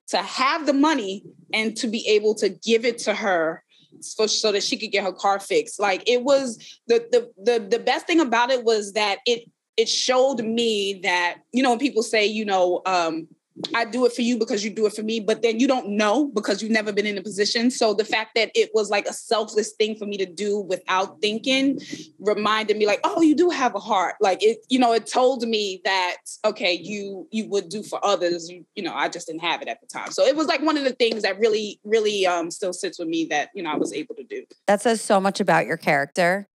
to 0.09 0.16
have 0.18 0.66
the 0.66 0.73
money 0.73 1.23
and 1.53 1.77
to 1.77 1.87
be 1.87 2.07
able 2.09 2.35
to 2.35 2.49
give 2.49 2.85
it 2.85 2.99
to 2.99 3.14
her 3.14 3.62
so, 4.01 4.27
so 4.27 4.53
that 4.53 4.63
she 4.63 4.77
could 4.77 4.91
get 4.91 5.05
her 5.05 5.13
car 5.13 5.41
fixed. 5.41 5.81
Like 5.81 6.09
it 6.09 6.23
was 6.23 6.57
the 6.87 7.07
the 7.11 7.31
the 7.43 7.67
the 7.69 7.79
best 7.79 8.07
thing 8.07 8.21
about 8.21 8.51
it 8.51 8.65
was 8.65 8.93
that 8.93 9.19
it 9.27 9.45
it 9.77 9.89
showed 9.89 10.45
me 10.45 11.01
that 11.03 11.39
you 11.53 11.63
know 11.63 11.71
when 11.71 11.79
people 11.79 12.03
say 12.03 12.27
you 12.27 12.45
know 12.45 12.83
um 12.87 13.29
I 13.75 13.85
do 13.85 14.07
it 14.07 14.12
for 14.12 14.23
you 14.23 14.38
because 14.38 14.64
you 14.64 14.71
do 14.71 14.87
it 14.87 14.92
for 14.94 15.03
me, 15.03 15.21
but 15.21 15.42
then 15.42 15.59
you 15.59 15.66
don't 15.66 15.90
know 15.90 16.31
because 16.35 16.62
you've 16.62 16.73
never 16.73 16.92
been 16.92 17.07
in 17.07 17.18
a 17.18 17.23
position. 17.23 17.71
So 17.71 17.94
the 17.94 18.05
fact 18.05 18.33
that 18.35 18.51
it 18.55 18.71
was 18.75 18.90
like 18.90 19.07
a 19.07 19.12
selfless 19.12 19.73
thing 19.73 19.97
for 19.97 20.07
me 20.07 20.16
to 20.18 20.27
do 20.27 20.61
without 20.61 21.21
thinking 21.21 21.81
reminded 22.18 22.77
me 22.77 22.87
like, 22.87 23.01
oh, 23.05 23.21
you 23.21 23.35
do 23.35 23.51
have 23.51 23.75
a 23.75 23.81
heart. 23.81 24.16
Like 24.21 24.42
it, 24.42 24.59
you 24.68 24.79
know, 24.79 24.92
it 24.92 25.07
told 25.07 25.42
me 25.42 25.81
that 25.85 26.16
okay, 26.44 26.75
you 26.75 27.29
you 27.31 27.49
would 27.49 27.68
do 27.68 27.83
for 27.83 28.05
others. 28.05 28.49
You, 28.49 28.64
you 28.75 28.83
know, 28.83 28.94
I 28.94 29.09
just 29.09 29.27
didn't 29.27 29.42
have 29.42 29.62
it 29.62 29.68
at 29.68 29.81
the 29.81 29.87
time. 29.87 30.11
So 30.11 30.25
it 30.25 30.37
was 30.37 30.47
like 30.47 30.62
one 30.62 30.77
of 30.77 30.85
the 30.85 30.92
things 30.92 31.23
that 31.23 31.38
really, 31.38 31.81
really 31.85 32.27
um 32.27 32.51
still 32.51 32.73
sits 32.73 32.99
with 32.99 33.09
me 33.09 33.27
that, 33.31 33.51
you 33.55 33.62
know, 33.62 33.71
I 33.71 33.77
was 33.77 33.92
able 33.92 34.14
to 34.16 34.25
do. 34.25 34.44
That 34.66 34.81
says 34.81 35.01
so 35.01 35.21
much 35.21 35.40
about 35.40 35.66
your 35.66 35.77
character 35.77 36.49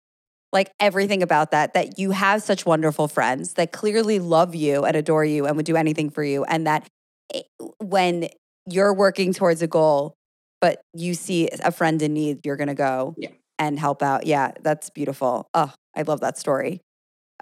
like 0.52 0.72
everything 0.80 1.22
about 1.22 1.50
that 1.52 1.74
that 1.74 1.98
you 1.98 2.10
have 2.10 2.42
such 2.42 2.66
wonderful 2.66 3.08
friends 3.08 3.54
that 3.54 3.72
clearly 3.72 4.18
love 4.18 4.54
you 4.54 4.84
and 4.84 4.96
adore 4.96 5.24
you 5.24 5.46
and 5.46 5.56
would 5.56 5.66
do 5.66 5.76
anything 5.76 6.10
for 6.10 6.24
you 6.24 6.44
and 6.44 6.66
that 6.66 6.86
eh, 7.34 7.42
when 7.78 8.28
you're 8.66 8.94
working 8.94 9.32
towards 9.32 9.62
a 9.62 9.66
goal 9.66 10.14
but 10.60 10.82
you 10.94 11.14
see 11.14 11.48
a 11.64 11.70
friend 11.70 12.02
in 12.02 12.12
need 12.12 12.40
you're 12.44 12.56
going 12.56 12.68
to 12.68 12.74
go 12.74 13.14
yeah. 13.16 13.30
and 13.58 13.78
help 13.78 14.02
out. 14.02 14.26
Yeah 14.26 14.52
that's 14.62 14.90
beautiful. 14.90 15.48
Oh 15.54 15.72
i 15.96 16.02
love 16.02 16.20
that 16.20 16.38
story. 16.38 16.80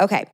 Okay 0.01 0.27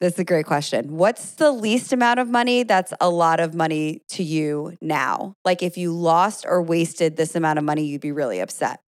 this 0.00 0.14
is 0.14 0.18
a 0.18 0.24
great 0.24 0.44
question. 0.44 0.96
What's 0.96 1.30
the 1.32 1.50
least 1.50 1.92
amount 1.92 2.20
of 2.20 2.28
money 2.28 2.62
that's 2.64 2.92
a 3.00 3.08
lot 3.08 3.40
of 3.40 3.54
money 3.54 4.02
to 4.10 4.22
you 4.22 4.76
now? 4.82 5.34
Like 5.44 5.62
if 5.62 5.78
you 5.78 5.94
lost 5.94 6.44
or 6.46 6.60
wasted 6.60 7.16
this 7.16 7.34
amount 7.34 7.58
of 7.58 7.64
money 7.64 7.84
you'd 7.86 8.00
be 8.00 8.12
really 8.12 8.40
upset 8.40 8.80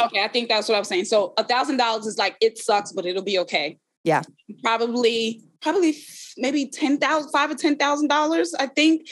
Okay, 0.00 0.22
I 0.22 0.28
think 0.28 0.48
that's 0.48 0.68
what 0.68 0.76
I 0.76 0.78
was 0.78 0.88
saying. 0.88 1.04
So 1.04 1.34
a 1.36 1.44
thousand 1.44 1.76
dollars 1.76 2.06
is 2.06 2.18
like 2.18 2.36
it 2.40 2.58
sucks, 2.58 2.92
but 2.92 3.04
it'll 3.06 3.22
be 3.22 3.38
okay. 3.40 3.78
Yeah. 4.04 4.22
Probably, 4.62 5.42
probably 5.60 5.96
maybe 6.36 6.66
ten 6.66 6.98
thousand, 6.98 7.30
five 7.30 7.50
or 7.50 7.54
ten 7.54 7.76
thousand 7.76 8.08
dollars. 8.08 8.54
I 8.54 8.66
think. 8.66 9.08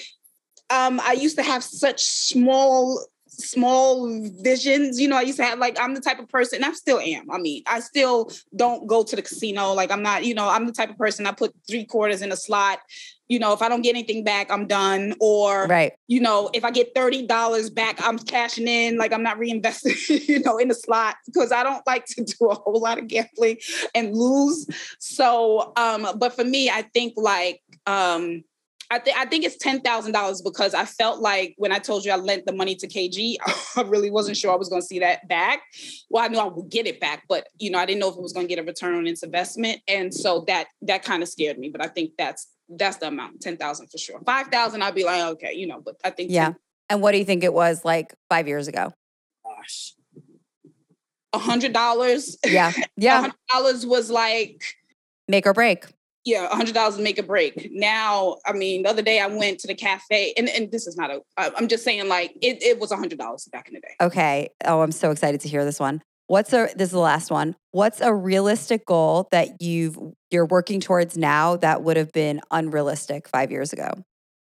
Um, 0.72 1.00
I 1.00 1.14
used 1.14 1.34
to 1.36 1.42
have 1.42 1.64
such 1.64 2.00
small 2.00 3.04
small 3.40 4.08
visions. 4.42 5.00
You 5.00 5.08
know, 5.08 5.16
I 5.16 5.22
used 5.22 5.38
to 5.38 5.44
have 5.44 5.58
like 5.58 5.78
I'm 5.80 5.94
the 5.94 6.00
type 6.00 6.18
of 6.18 6.28
person, 6.28 6.64
I 6.64 6.72
still 6.72 7.00
am. 7.00 7.30
I 7.30 7.38
mean, 7.38 7.62
I 7.66 7.80
still 7.80 8.30
don't 8.54 8.86
go 8.86 9.02
to 9.02 9.16
the 9.16 9.22
casino. 9.22 9.72
Like 9.72 9.90
I'm 9.90 10.02
not, 10.02 10.24
you 10.24 10.34
know, 10.34 10.48
I'm 10.48 10.66
the 10.66 10.72
type 10.72 10.90
of 10.90 10.98
person 10.98 11.26
I 11.26 11.32
put 11.32 11.54
three 11.68 11.84
quarters 11.84 12.22
in 12.22 12.32
a 12.32 12.36
slot 12.36 12.80
you 13.30 13.38
know, 13.38 13.52
if 13.52 13.62
I 13.62 13.68
don't 13.68 13.82
get 13.82 13.90
anything 13.90 14.24
back, 14.24 14.50
I'm 14.50 14.66
done. 14.66 15.14
Or, 15.20 15.66
right. 15.66 15.92
you 16.08 16.20
know, 16.20 16.50
if 16.52 16.64
I 16.64 16.72
get 16.72 16.96
$30 16.96 17.72
back, 17.72 17.96
I'm 18.02 18.18
cashing 18.18 18.66
in, 18.66 18.98
like 18.98 19.12
I'm 19.12 19.22
not 19.22 19.38
reinvesting, 19.38 20.28
you 20.28 20.40
know, 20.40 20.58
in 20.58 20.66
the 20.66 20.74
slot 20.74 21.14
because 21.26 21.52
I 21.52 21.62
don't 21.62 21.86
like 21.86 22.06
to 22.06 22.24
do 22.40 22.48
a 22.48 22.54
whole 22.54 22.80
lot 22.80 22.98
of 22.98 23.06
gambling 23.06 23.58
and 23.94 24.16
lose. 24.16 24.66
So, 24.98 25.72
um, 25.76 26.08
but 26.16 26.34
for 26.34 26.42
me, 26.42 26.70
I 26.70 26.82
think 26.82 27.14
like, 27.16 27.62
um, 27.86 28.42
I 28.90 28.98
think 28.98 29.16
I 29.16 29.24
think 29.24 29.44
it's 29.44 29.56
ten 29.56 29.80
thousand 29.80 30.12
dollars 30.12 30.42
because 30.42 30.74
I 30.74 30.84
felt 30.84 31.20
like 31.20 31.54
when 31.58 31.72
I 31.72 31.78
told 31.78 32.04
you 32.04 32.12
I 32.12 32.16
lent 32.16 32.46
the 32.46 32.52
money 32.52 32.74
to 32.76 32.88
KG, 32.88 33.36
I 33.76 33.82
really 33.82 34.10
wasn't 34.10 34.36
sure 34.36 34.52
I 34.52 34.56
was 34.56 34.68
going 34.68 34.82
to 34.82 34.86
see 34.86 34.98
that 34.98 35.28
back. 35.28 35.60
Well, 36.10 36.24
I 36.24 36.28
knew 36.28 36.38
I 36.38 36.44
would 36.44 36.70
get 36.70 36.86
it 36.86 37.00
back, 37.00 37.24
but 37.28 37.48
you 37.58 37.70
know, 37.70 37.78
I 37.78 37.86
didn't 37.86 38.00
know 38.00 38.08
if 38.08 38.16
it 38.16 38.22
was 38.22 38.32
going 38.32 38.46
to 38.46 38.54
get 38.54 38.62
a 38.62 38.66
return 38.66 38.94
on 38.94 39.06
its 39.06 39.22
investment, 39.22 39.80
and 39.86 40.12
so 40.12 40.44
that 40.48 40.66
that 40.82 41.04
kind 41.04 41.22
of 41.22 41.28
scared 41.28 41.58
me. 41.58 41.68
But 41.68 41.84
I 41.84 41.88
think 41.88 42.12
that's 42.18 42.48
that's 42.70 42.98
the 42.98 43.08
amount, 43.08 43.40
10,000 43.40 43.88
for 43.88 43.98
sure. 43.98 44.20
5,000, 44.24 44.82
I'd 44.82 44.94
be 44.94 45.04
like, 45.04 45.22
okay, 45.32 45.52
you 45.52 45.66
know, 45.66 45.80
but 45.80 45.96
I 46.04 46.10
think. 46.10 46.30
Yeah. 46.30 46.46
10, 46.46 46.56
and 46.90 47.02
what 47.02 47.12
do 47.12 47.18
you 47.18 47.24
think 47.24 47.44
it 47.44 47.52
was 47.52 47.84
like 47.84 48.14
five 48.28 48.48
years 48.48 48.68
ago? 48.68 48.92
Gosh. 49.44 49.94
A 51.32 51.38
hundred 51.38 51.72
dollars. 51.72 52.36
Yeah. 52.44 52.72
yeah. 52.96 53.20
hundred 53.20 53.36
dollars 53.52 53.86
was 53.86 54.10
like 54.10 54.62
make 55.28 55.46
or 55.46 55.54
break. 55.54 55.86
Yeah, 56.24 56.48
a 56.50 56.54
hundred 56.54 56.74
dollars 56.74 56.96
to 56.96 57.02
make 57.02 57.18
a 57.18 57.22
break. 57.22 57.70
Now, 57.72 58.36
I 58.44 58.52
mean, 58.52 58.82
the 58.82 58.90
other 58.90 59.02
day 59.02 59.20
I 59.20 59.26
went 59.26 59.58
to 59.60 59.66
the 59.66 59.74
cafe, 59.74 60.34
and, 60.36 60.48
and 60.50 60.70
this 60.70 60.86
is 60.86 60.96
not 60.96 61.10
a. 61.10 61.22
I'm 61.38 61.66
just 61.66 61.82
saying, 61.82 62.08
like 62.08 62.32
it, 62.42 62.62
it 62.62 62.78
was 62.78 62.92
a 62.92 62.96
hundred 62.96 63.18
dollars 63.18 63.48
back 63.50 63.68
in 63.68 63.74
the 63.74 63.80
day. 63.80 63.94
Okay. 64.00 64.50
Oh, 64.64 64.82
I'm 64.82 64.92
so 64.92 65.10
excited 65.10 65.40
to 65.42 65.48
hear 65.48 65.64
this 65.64 65.80
one. 65.80 66.02
What's 66.26 66.52
a 66.52 66.68
this 66.76 66.88
is 66.88 66.92
the 66.92 66.98
last 66.98 67.30
one. 67.30 67.56
What's 67.72 68.00
a 68.00 68.14
realistic 68.14 68.84
goal 68.86 69.28
that 69.32 69.60
you've 69.60 69.98
you're 70.30 70.46
working 70.46 70.80
towards 70.80 71.16
now 71.16 71.56
that 71.56 71.82
would 71.82 71.96
have 71.96 72.12
been 72.12 72.40
unrealistic 72.50 73.26
5 73.26 73.50
years 73.50 73.72
ago? 73.72 73.90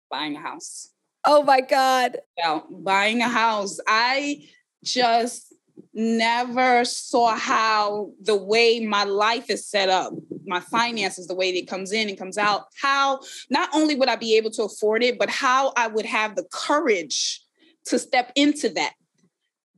Buying 0.09 0.35
a 0.35 0.41
house. 0.41 0.89
Oh 1.25 1.43
my 1.43 1.61
god. 1.61 2.17
Yeah, 2.37 2.61
buying 2.69 3.21
a 3.21 3.29
house. 3.29 3.79
I 3.87 4.47
just 4.83 5.50
never 5.93 6.85
saw 6.85 7.35
how 7.35 8.11
the 8.21 8.35
way 8.35 8.79
my 8.79 9.03
life 9.03 9.49
is 9.49 9.67
set 9.67 9.89
up, 9.89 10.13
my 10.45 10.59
finances, 10.59 11.27
the 11.27 11.35
way 11.35 11.49
it 11.49 11.67
comes 11.67 11.91
in 11.91 12.09
and 12.09 12.17
comes 12.17 12.37
out, 12.37 12.67
how 12.81 13.19
not 13.49 13.69
only 13.73 13.95
would 13.95 14.09
I 14.09 14.15
be 14.15 14.37
able 14.37 14.51
to 14.51 14.63
afford 14.63 15.03
it, 15.03 15.19
but 15.19 15.29
how 15.29 15.73
I 15.75 15.87
would 15.87 16.05
have 16.05 16.35
the 16.35 16.45
courage 16.51 17.41
to 17.85 17.99
step 17.99 18.31
into 18.35 18.69
that 18.69 18.93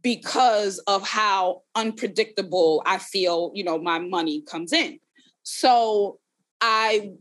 because 0.02 0.80
of 0.80 1.08
how 1.08 1.62
unpredictable 1.76 2.84
I 2.86 2.98
feel, 2.98 3.52
you 3.56 3.64
know, 3.64 3.80
my 3.80 4.00
money 4.00 4.42
comes 4.42 4.74
in. 4.74 5.00
So 5.44 6.20
I 6.62 7.14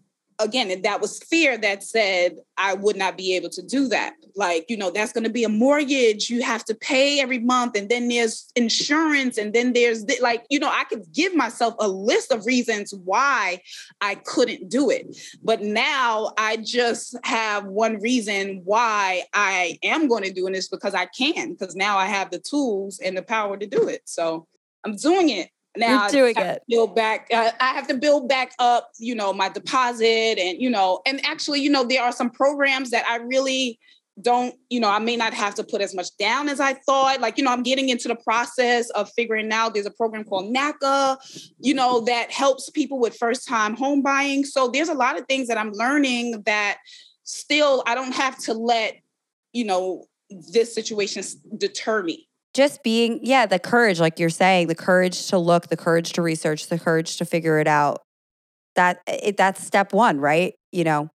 again, 0.42 0.82
that 0.82 1.00
was 1.00 1.18
fear 1.22 1.56
that 1.58 1.82
said 1.82 2.36
I 2.56 2.74
would 2.74 2.96
not 2.96 3.16
be 3.16 3.34
able 3.36 3.48
to 3.50 3.62
do 3.62 3.88
that. 3.88 4.14
Like, 4.34 4.66
you 4.68 4.76
know, 4.76 4.90
that's 4.90 5.12
going 5.12 5.24
to 5.24 5.30
be 5.30 5.44
a 5.44 5.48
mortgage 5.48 6.30
you 6.30 6.42
have 6.42 6.64
to 6.66 6.74
pay 6.74 7.20
every 7.20 7.38
month. 7.38 7.76
And 7.76 7.88
then 7.88 8.08
there's 8.08 8.50
insurance. 8.56 9.38
And 9.38 9.52
then 9.52 9.72
there's 9.72 10.04
like, 10.20 10.44
you 10.50 10.58
know, 10.58 10.70
I 10.70 10.84
could 10.84 11.04
give 11.12 11.34
myself 11.34 11.74
a 11.78 11.88
list 11.88 12.32
of 12.32 12.46
reasons 12.46 12.94
why 13.04 13.60
I 14.00 14.16
couldn't 14.16 14.68
do 14.68 14.90
it. 14.90 15.16
But 15.42 15.62
now 15.62 16.32
I 16.38 16.56
just 16.56 17.16
have 17.24 17.64
one 17.64 17.98
reason 18.00 18.62
why 18.64 19.24
I 19.34 19.78
am 19.82 20.08
going 20.08 20.24
to 20.24 20.32
do 20.32 20.46
it 20.46 20.54
is 20.54 20.68
because 20.68 20.94
I 20.94 21.06
can, 21.06 21.52
because 21.52 21.76
now 21.76 21.98
I 21.98 22.06
have 22.06 22.30
the 22.30 22.38
tools 22.38 23.00
and 23.00 23.16
the 23.16 23.22
power 23.22 23.56
to 23.56 23.66
do 23.66 23.88
it. 23.88 24.02
So 24.06 24.46
I'm 24.84 24.96
doing 24.96 25.30
it 25.30 25.50
now 25.76 26.02
You're 26.02 26.32
doing 26.32 26.34
it. 26.36 26.62
build 26.68 26.94
back. 26.94 27.28
Uh, 27.32 27.50
I 27.60 27.68
have 27.68 27.88
to 27.88 27.94
build 27.94 28.28
back 28.28 28.52
up, 28.58 28.90
you 28.98 29.14
know, 29.14 29.32
my 29.32 29.48
deposit, 29.48 30.38
and 30.38 30.60
you 30.60 30.68
know, 30.68 31.00
and 31.06 31.24
actually, 31.24 31.60
you 31.60 31.70
know, 31.70 31.84
there 31.84 32.02
are 32.02 32.12
some 32.12 32.30
programs 32.30 32.90
that 32.90 33.06
I 33.06 33.16
really 33.16 33.78
don't, 34.20 34.54
you 34.68 34.78
know, 34.78 34.90
I 34.90 34.98
may 34.98 35.16
not 35.16 35.32
have 35.32 35.54
to 35.54 35.64
put 35.64 35.80
as 35.80 35.94
much 35.94 36.14
down 36.18 36.50
as 36.50 36.60
I 36.60 36.74
thought. 36.74 37.22
Like, 37.22 37.38
you 37.38 37.44
know, 37.44 37.50
I'm 37.50 37.62
getting 37.62 37.88
into 37.88 38.08
the 38.08 38.16
process 38.16 38.90
of 38.90 39.10
figuring 39.16 39.50
out. 39.50 39.72
There's 39.72 39.86
a 39.86 39.90
program 39.90 40.24
called 40.24 40.54
NACA, 40.54 41.16
you 41.58 41.72
know, 41.72 42.02
that 42.02 42.30
helps 42.30 42.68
people 42.68 42.98
with 42.98 43.16
first 43.16 43.48
time 43.48 43.74
home 43.74 44.02
buying. 44.02 44.44
So 44.44 44.68
there's 44.68 44.90
a 44.90 44.94
lot 44.94 45.18
of 45.18 45.26
things 45.26 45.48
that 45.48 45.56
I'm 45.56 45.72
learning 45.72 46.42
that 46.44 46.78
still 47.24 47.82
I 47.86 47.94
don't 47.94 48.14
have 48.14 48.36
to 48.40 48.52
let, 48.52 48.96
you 49.54 49.64
know, 49.64 50.04
this 50.28 50.74
situation 50.74 51.22
deter 51.56 52.02
me 52.02 52.28
just 52.54 52.82
being, 52.82 53.20
yeah, 53.22 53.46
the 53.46 53.58
courage, 53.58 53.98
like 54.00 54.18
you're 54.18 54.30
saying, 54.30 54.68
the 54.68 54.74
courage 54.74 55.28
to 55.28 55.38
look, 55.38 55.68
the 55.68 55.76
courage 55.76 56.12
to 56.14 56.22
research, 56.22 56.68
the 56.68 56.78
courage 56.78 57.16
to 57.16 57.24
figure 57.24 57.58
it 57.58 57.66
out. 57.66 58.02
That 58.74 59.00
it, 59.06 59.36
that's 59.36 59.64
step 59.64 59.92
one, 59.92 60.18
right? 60.18 60.54
You 60.70 60.84
know, 60.84 61.10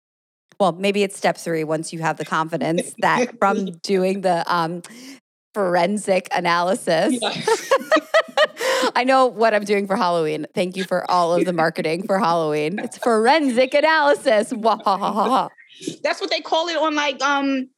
well, 0.59 0.71
maybe 0.71 1.03
it's 1.03 1.17
step 1.17 1.37
three 1.37 1.63
once 1.63 1.91
you 1.93 1.99
have 1.99 2.17
the 2.17 2.25
confidence 2.25 2.93
that 2.99 3.37
from 3.39 3.65
doing 3.83 4.21
the 4.21 4.43
um, 4.51 4.81
forensic 5.53 6.27
analysis. 6.35 7.17
Yeah. 7.21 7.41
I 8.95 9.03
know 9.03 9.25
what 9.27 9.53
I'm 9.53 9.63
doing 9.63 9.87
for 9.87 9.95
Halloween. 9.95 10.45
Thank 10.53 10.77
you 10.77 10.83
for 10.83 11.09
all 11.09 11.33
of 11.33 11.45
the 11.45 11.53
marketing 11.53 12.05
for 12.05 12.19
Halloween. 12.19 12.79
It's 12.79 12.97
forensic 12.97 13.73
analysis. 13.73 14.51
That's 16.03 16.21
what 16.21 16.29
they 16.29 16.41
call 16.41 16.67
it 16.69 16.77
on 16.77 16.95
like 16.95 17.21
um 17.21 17.69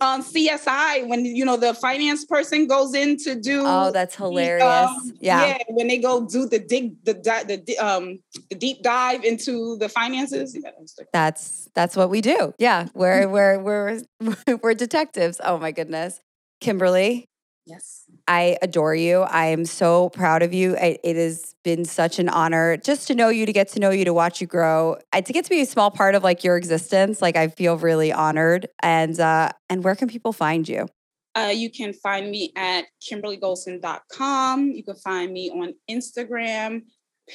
on 0.00 0.22
CSI 0.22 1.06
when 1.06 1.24
you 1.24 1.44
know 1.44 1.56
the 1.56 1.74
finance 1.74 2.24
person 2.24 2.66
goes 2.66 2.94
in 2.94 3.16
to 3.18 3.34
do. 3.34 3.62
Oh, 3.64 3.90
that's 3.90 4.14
hilarious! 4.14 4.62
The, 4.62 4.86
um, 4.86 5.12
yeah, 5.20 5.46
yeah, 5.46 5.58
when 5.68 5.88
they 5.88 5.98
go 5.98 6.26
do 6.26 6.48
the 6.48 6.58
dig 6.58 7.02
the 7.04 7.14
the 7.14 7.78
um 7.78 8.18
the 8.50 8.56
deep 8.56 8.82
dive 8.82 9.24
into 9.24 9.76
the 9.78 9.88
finances. 9.88 10.56
Yeah, 10.56 10.70
that's 11.12 11.68
that's 11.74 11.96
what 11.96 12.10
we 12.10 12.20
do. 12.20 12.54
Yeah, 12.58 12.88
we're 12.94 13.28
we're 13.28 13.58
we're 13.58 14.02
we're 14.62 14.74
detectives. 14.74 15.40
Oh 15.42 15.58
my 15.58 15.72
goodness, 15.72 16.20
Kimberly. 16.60 17.28
Yes. 17.68 18.04
I 18.26 18.56
adore 18.62 18.94
you. 18.94 19.20
I 19.20 19.46
am 19.46 19.66
so 19.66 20.08
proud 20.08 20.42
of 20.42 20.54
you. 20.54 20.74
it 20.78 21.16
has 21.16 21.54
been 21.62 21.84
such 21.84 22.18
an 22.18 22.30
honor 22.30 22.78
just 22.78 23.06
to 23.08 23.14
know 23.14 23.28
you, 23.28 23.44
to 23.44 23.52
get 23.52 23.68
to 23.68 23.80
know 23.80 23.90
you, 23.90 24.06
to 24.06 24.14
watch 24.14 24.40
you 24.40 24.46
grow, 24.46 24.96
I, 25.12 25.20
to 25.20 25.32
get 25.34 25.44
to 25.44 25.50
be 25.50 25.60
a 25.60 25.66
small 25.66 25.90
part 25.90 26.14
of 26.14 26.24
like 26.24 26.42
your 26.42 26.56
existence. 26.56 27.20
Like 27.20 27.36
I 27.36 27.48
feel 27.48 27.76
really 27.76 28.10
honored. 28.10 28.68
And 28.82 29.20
uh, 29.20 29.50
and 29.68 29.84
where 29.84 29.94
can 29.94 30.08
people 30.08 30.32
find 30.32 30.66
you? 30.66 30.88
Uh, 31.34 31.52
you 31.54 31.70
can 31.70 31.92
find 31.92 32.30
me 32.30 32.52
at 32.56 32.86
kimberlygoldson.com. 33.08 34.70
You 34.70 34.82
can 34.82 34.96
find 34.96 35.32
me 35.32 35.50
on 35.50 35.74
Instagram, 35.90 36.82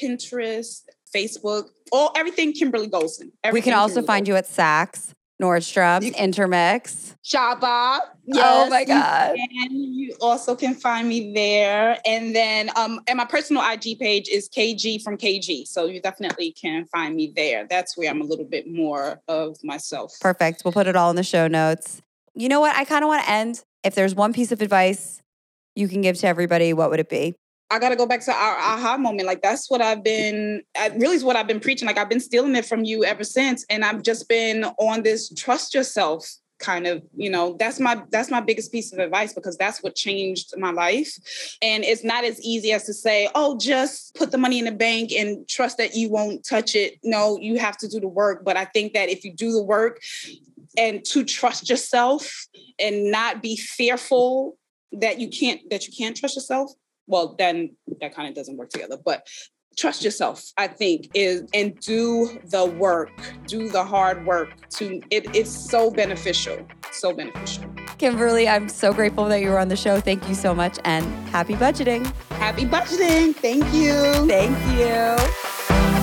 Pinterest, 0.02 0.82
Facebook, 1.15 1.69
all 1.91 2.12
everything 2.15 2.54
Kimberly 2.54 2.88
Goldson. 2.88 3.32
Everything 3.43 3.54
we 3.54 3.62
can 3.62 3.74
also 3.74 3.96
Kimberly 3.96 4.08
find 4.08 4.26
Goldson. 4.26 4.30
you 4.30 4.36
at 4.36 4.46
Saks. 4.48 5.13
Nordstrom, 5.41 6.15
Intermix. 6.15 7.15
Shopbop. 7.24 8.00
Yes, 8.26 8.46
oh 8.46 8.69
my 8.69 8.86
God. 8.86 9.36
And 9.36 9.72
you 9.72 10.15
also 10.22 10.56
can 10.56 10.76
find 10.76 11.08
me 11.08 11.34
there. 11.34 11.98
And 12.06 12.36
then 12.36 12.69
um 12.76 13.02
and 13.08 13.17
my 13.17 13.26
personal 13.26 13.63
IG 13.63 14.00
page 14.00 14.30
is 14.30 14.48
KG 14.50 15.02
from 15.02 15.17
KG. 15.17 15.67
So 15.67 15.86
you 15.86 16.02
definitely 16.02 16.52
can 16.52 16.86
find 16.86 17.15
me 17.15 17.34
there. 17.36 17.65
That's 17.69 17.98
where 17.98 18.10
I'm 18.10 18.22
a 18.22 18.26
little 18.26 18.46
bit 18.46 18.72
more 18.72 19.22
of 19.28 19.58
myself. 19.63 20.13
Perfect. 20.22 20.63
We'll 20.63 20.72
put 20.72 20.88
it 20.88 20.96
all 20.96 21.10
in 21.10 21.15
the 21.15 21.24
show 21.24 21.48
notes. 21.48 22.02
You 22.36 22.50
know 22.50 22.60
what? 22.60 22.76
I 22.76 22.86
kind 22.86 23.04
of 23.04 23.08
want 23.08 23.24
to 23.24 23.30
end. 23.30 23.63
If 23.84 23.96
there's 23.96 24.15
one 24.15 24.34
piece 24.34 24.52
of 24.52 24.62
advice 24.62 25.22
you 25.76 25.88
can 25.88 26.02
give 26.02 26.17
to 26.19 26.28
everybody, 26.28 26.74
what 26.74 26.89
would 26.89 27.00
it 27.00 27.10
be? 27.10 27.36
I 27.69 27.80
got 27.80 27.89
to 27.89 27.95
go 27.95 28.06
back 28.06 28.23
to 28.26 28.32
our 28.32 28.58
aha 28.58 28.97
moment. 28.97 29.26
Like 29.26 29.41
that's 29.41 29.69
what 29.69 29.82
I've 29.82 30.04
been, 30.04 30.62
uh, 30.80 30.89
really 30.95 31.15
is 31.15 31.23
what 31.23 31.36
I've 31.36 31.47
been 31.47 31.60
preaching. 31.60 31.88
Like 31.88 31.97
I've 31.97 32.10
been 32.10 32.19
stealing 32.19 32.56
it 32.56 32.65
from 32.65 32.84
you 32.84 33.04
ever 33.04 33.23
since. 33.23 33.65
And 33.69 33.84
I've 33.84 34.04
just 34.04 34.30
been 34.30 34.63
on 34.63 35.04
this 35.04 35.34
trust 35.34 35.73
yourself 35.73 36.28
kind 36.60 36.88
of 36.88 37.04
you 37.15 37.30
know 37.30 37.56
that's 37.60 37.80
my 37.80 38.02
that's 38.10 38.32
my 38.32 38.39
biggest 38.39 38.71
piece 38.71 38.93
of 38.93 38.99
advice 38.99 39.34
because 39.34 39.58
that's 39.58 39.84
what 39.84 39.95
changed 39.95 40.54
my 40.58 40.71
life 40.71 41.17
and 41.62 41.84
it's 41.84 42.04
not 42.04 42.23
as 42.23 42.41
easy 42.41 42.71
as 42.71 42.86
to 42.86 42.93
say 42.93 43.28
oh 43.36 43.58
just 43.58 44.15
put 44.15 44.32
the 44.32 44.38
money 44.38 44.60
in 44.60 44.65
the 44.65 44.71
bank 44.71 45.12
and 45.12 45.47
trust 45.49 45.78
that 45.78 45.95
you 45.95 46.10
won't 46.10 46.45
touch 46.47 46.73
it 46.73 46.97
no 47.04 47.38
you 47.39 47.58
have 47.58 47.78
to 47.78 47.88
do 47.88 47.99
the 47.99 48.08
work 48.08 48.45
but 48.45 48.56
i 48.56 48.65
think 48.65 48.93
that 48.93 49.10
if 49.10 49.26
you 49.26 49.34
do 49.34 49.52
the 49.52 49.62
work 49.62 49.99
and 50.78 51.04
to 51.04 51.23
trust 51.23 51.69
yourself 51.69 52.47
and 52.80 53.12
not 53.12 53.41
be 53.41 53.56
fearful 53.58 54.58
that 54.91 55.19
you 55.19 55.28
can't 55.28 55.69
that 55.69 55.86
you 55.86 55.93
can't 55.93 56.15
trust 56.15 56.36
yourself 56.36 56.71
well, 57.08 57.36
then 57.38 57.76
that 58.02 58.16
kind 58.16 58.30
of 58.30 58.36
doesn't 58.36 58.58
work 58.58 58.70
together. 58.70 58.98
But 59.04 59.28
trust 59.78 60.04
yourself, 60.04 60.44
I 60.58 60.68
think, 60.68 61.10
is 61.13 61.44
and 61.54 61.80
do 61.80 62.39
the 62.46 62.66
work, 62.66 63.12
do 63.48 63.70
the 63.70 63.84
hard 63.84 64.26
work 64.26 64.70
to 64.72 65.02
it, 65.10 65.36
it's 65.36 65.52
so 65.52 65.92
beneficial. 65.92 66.66
So 66.92 67.13
beneficial. 67.13 67.66
Kimberly, 67.98 68.48
I'm 68.48 68.70
so 68.70 68.94
grateful 68.94 69.26
that 69.26 69.42
you 69.42 69.50
were 69.50 69.60
on 69.60 69.68
the 69.68 69.76
show. 69.76 70.00
Thank 70.00 70.28
you 70.28 70.36
so 70.36 70.54
much 70.54 70.78
and 70.86 71.06
happy 71.30 71.56
budgeting. 71.56 72.06
Happy 72.34 72.66
budgeting. 72.66 73.36
Thank 73.36 73.74
you. 73.74 74.28
Thank 74.28 74.58
you. 74.78 76.03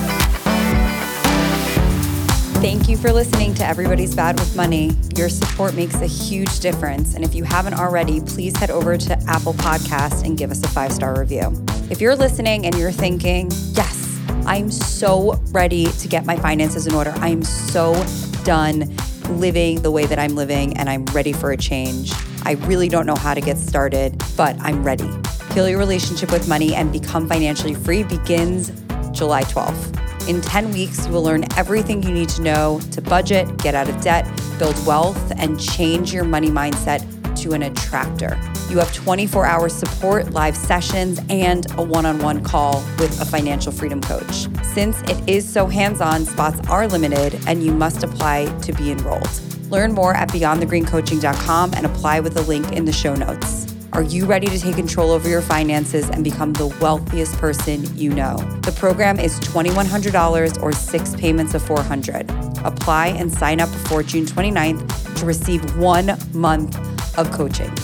Thank 2.61 2.87
you 2.87 2.95
for 2.95 3.11
listening 3.11 3.55
to 3.55 3.65
Everybody's 3.65 4.13
Bad 4.13 4.39
with 4.39 4.55
Money. 4.55 4.91
Your 5.15 5.29
support 5.29 5.73
makes 5.73 5.95
a 5.95 6.05
huge 6.05 6.59
difference. 6.59 7.15
And 7.15 7.23
if 7.23 7.33
you 7.33 7.43
haven't 7.43 7.73
already, 7.73 8.21
please 8.21 8.55
head 8.55 8.69
over 8.69 8.97
to 8.97 9.13
Apple 9.25 9.55
Podcast 9.55 10.23
and 10.23 10.37
give 10.37 10.51
us 10.51 10.63
a 10.63 10.67
five 10.67 10.91
star 10.91 11.19
review. 11.19 11.51
If 11.89 11.99
you're 11.99 12.15
listening 12.15 12.67
and 12.67 12.75
you're 12.75 12.91
thinking, 12.91 13.49
yes, 13.71 14.19
I'm 14.45 14.69
so 14.69 15.41
ready 15.49 15.85
to 15.85 16.07
get 16.07 16.27
my 16.27 16.35
finances 16.35 16.85
in 16.85 16.93
order, 16.93 17.09
I'm 17.15 17.41
so 17.41 17.95
done 18.43 18.95
living 19.27 19.81
the 19.81 19.89
way 19.89 20.05
that 20.05 20.19
I'm 20.19 20.35
living 20.35 20.77
and 20.77 20.87
I'm 20.87 21.05
ready 21.05 21.33
for 21.33 21.53
a 21.53 21.57
change. 21.57 22.13
I 22.43 22.51
really 22.67 22.89
don't 22.89 23.07
know 23.07 23.15
how 23.15 23.33
to 23.33 23.41
get 23.41 23.57
started, 23.57 24.23
but 24.37 24.55
I'm 24.59 24.83
ready. 24.83 25.09
Heal 25.55 25.67
your 25.67 25.79
relationship 25.79 26.31
with 26.31 26.47
money 26.47 26.75
and 26.75 26.91
become 26.91 27.27
financially 27.27 27.73
free 27.73 28.03
begins 28.03 28.71
July 29.13 29.41
12th. 29.45 30.10
In 30.27 30.39
10 30.39 30.71
weeks, 30.71 31.05
you 31.07 31.11
will 31.11 31.23
learn 31.23 31.45
everything 31.57 32.03
you 32.03 32.11
need 32.11 32.29
to 32.29 32.41
know 32.41 32.79
to 32.91 33.01
budget, 33.01 33.57
get 33.57 33.73
out 33.73 33.89
of 33.89 33.99
debt, 34.01 34.25
build 34.59 34.75
wealth, 34.85 35.31
and 35.37 35.59
change 35.59 36.13
your 36.13 36.23
money 36.23 36.49
mindset 36.49 37.01
to 37.41 37.53
an 37.53 37.63
attractor. 37.63 38.39
You 38.69 38.77
have 38.77 38.93
24 38.93 39.45
hour 39.45 39.67
support, 39.67 40.31
live 40.31 40.55
sessions, 40.55 41.19
and 41.29 41.65
a 41.77 41.83
one 41.83 42.05
on 42.05 42.19
one 42.19 42.43
call 42.43 42.83
with 42.99 43.19
a 43.19 43.25
financial 43.25 43.71
freedom 43.71 43.99
coach. 43.99 44.47
Since 44.63 45.01
it 45.03 45.27
is 45.27 45.47
so 45.51 45.65
hands 45.65 46.01
on, 46.01 46.25
spots 46.25 46.65
are 46.69 46.87
limited 46.87 47.39
and 47.47 47.63
you 47.63 47.73
must 47.73 48.03
apply 48.03 48.45
to 48.59 48.73
be 48.73 48.91
enrolled. 48.91 49.41
Learn 49.71 49.91
more 49.93 50.13
at 50.13 50.29
beyondthegreencoaching.com 50.29 51.73
and 51.75 51.85
apply 51.85 52.19
with 52.19 52.35
the 52.35 52.43
link 52.43 52.71
in 52.73 52.85
the 52.85 52.93
show 52.93 53.15
notes. 53.15 53.70
Are 53.93 54.03
you 54.03 54.25
ready 54.25 54.47
to 54.47 54.57
take 54.57 54.77
control 54.77 55.11
over 55.11 55.27
your 55.27 55.41
finances 55.41 56.09
and 56.09 56.23
become 56.23 56.53
the 56.53 56.67
wealthiest 56.79 57.35
person 57.35 57.83
you 57.97 58.09
know? 58.09 58.37
The 58.61 58.71
program 58.71 59.19
is 59.19 59.37
$2,100 59.41 60.63
or 60.63 60.71
six 60.71 61.13
payments 61.15 61.53
of 61.53 61.61
400. 61.63 62.31
Apply 62.63 63.07
and 63.07 63.31
sign 63.31 63.59
up 63.59 63.69
before 63.69 64.01
June 64.01 64.25
29th 64.25 65.17
to 65.19 65.25
receive 65.25 65.77
one 65.77 66.17
month 66.31 66.77
of 67.17 67.31
coaching 67.31 67.75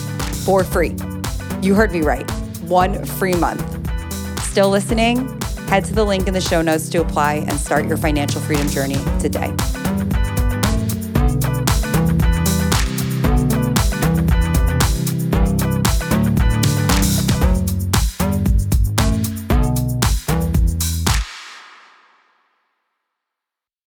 for 0.46 0.64
free. 0.64 0.96
You 1.60 1.74
heard 1.74 1.92
me 1.92 2.00
right. 2.00 2.28
One 2.62 3.04
free 3.04 3.34
month. 3.34 3.62
Still 4.44 4.70
listening? 4.70 5.38
Head 5.68 5.84
to 5.84 5.94
the 5.94 6.04
link 6.04 6.26
in 6.26 6.32
the 6.32 6.40
show 6.40 6.62
notes 6.62 6.88
to 6.88 7.02
apply 7.02 7.34
and 7.34 7.52
start 7.52 7.86
your 7.86 7.98
financial 7.98 8.40
freedom 8.40 8.66
journey 8.68 8.96
today. 9.20 9.54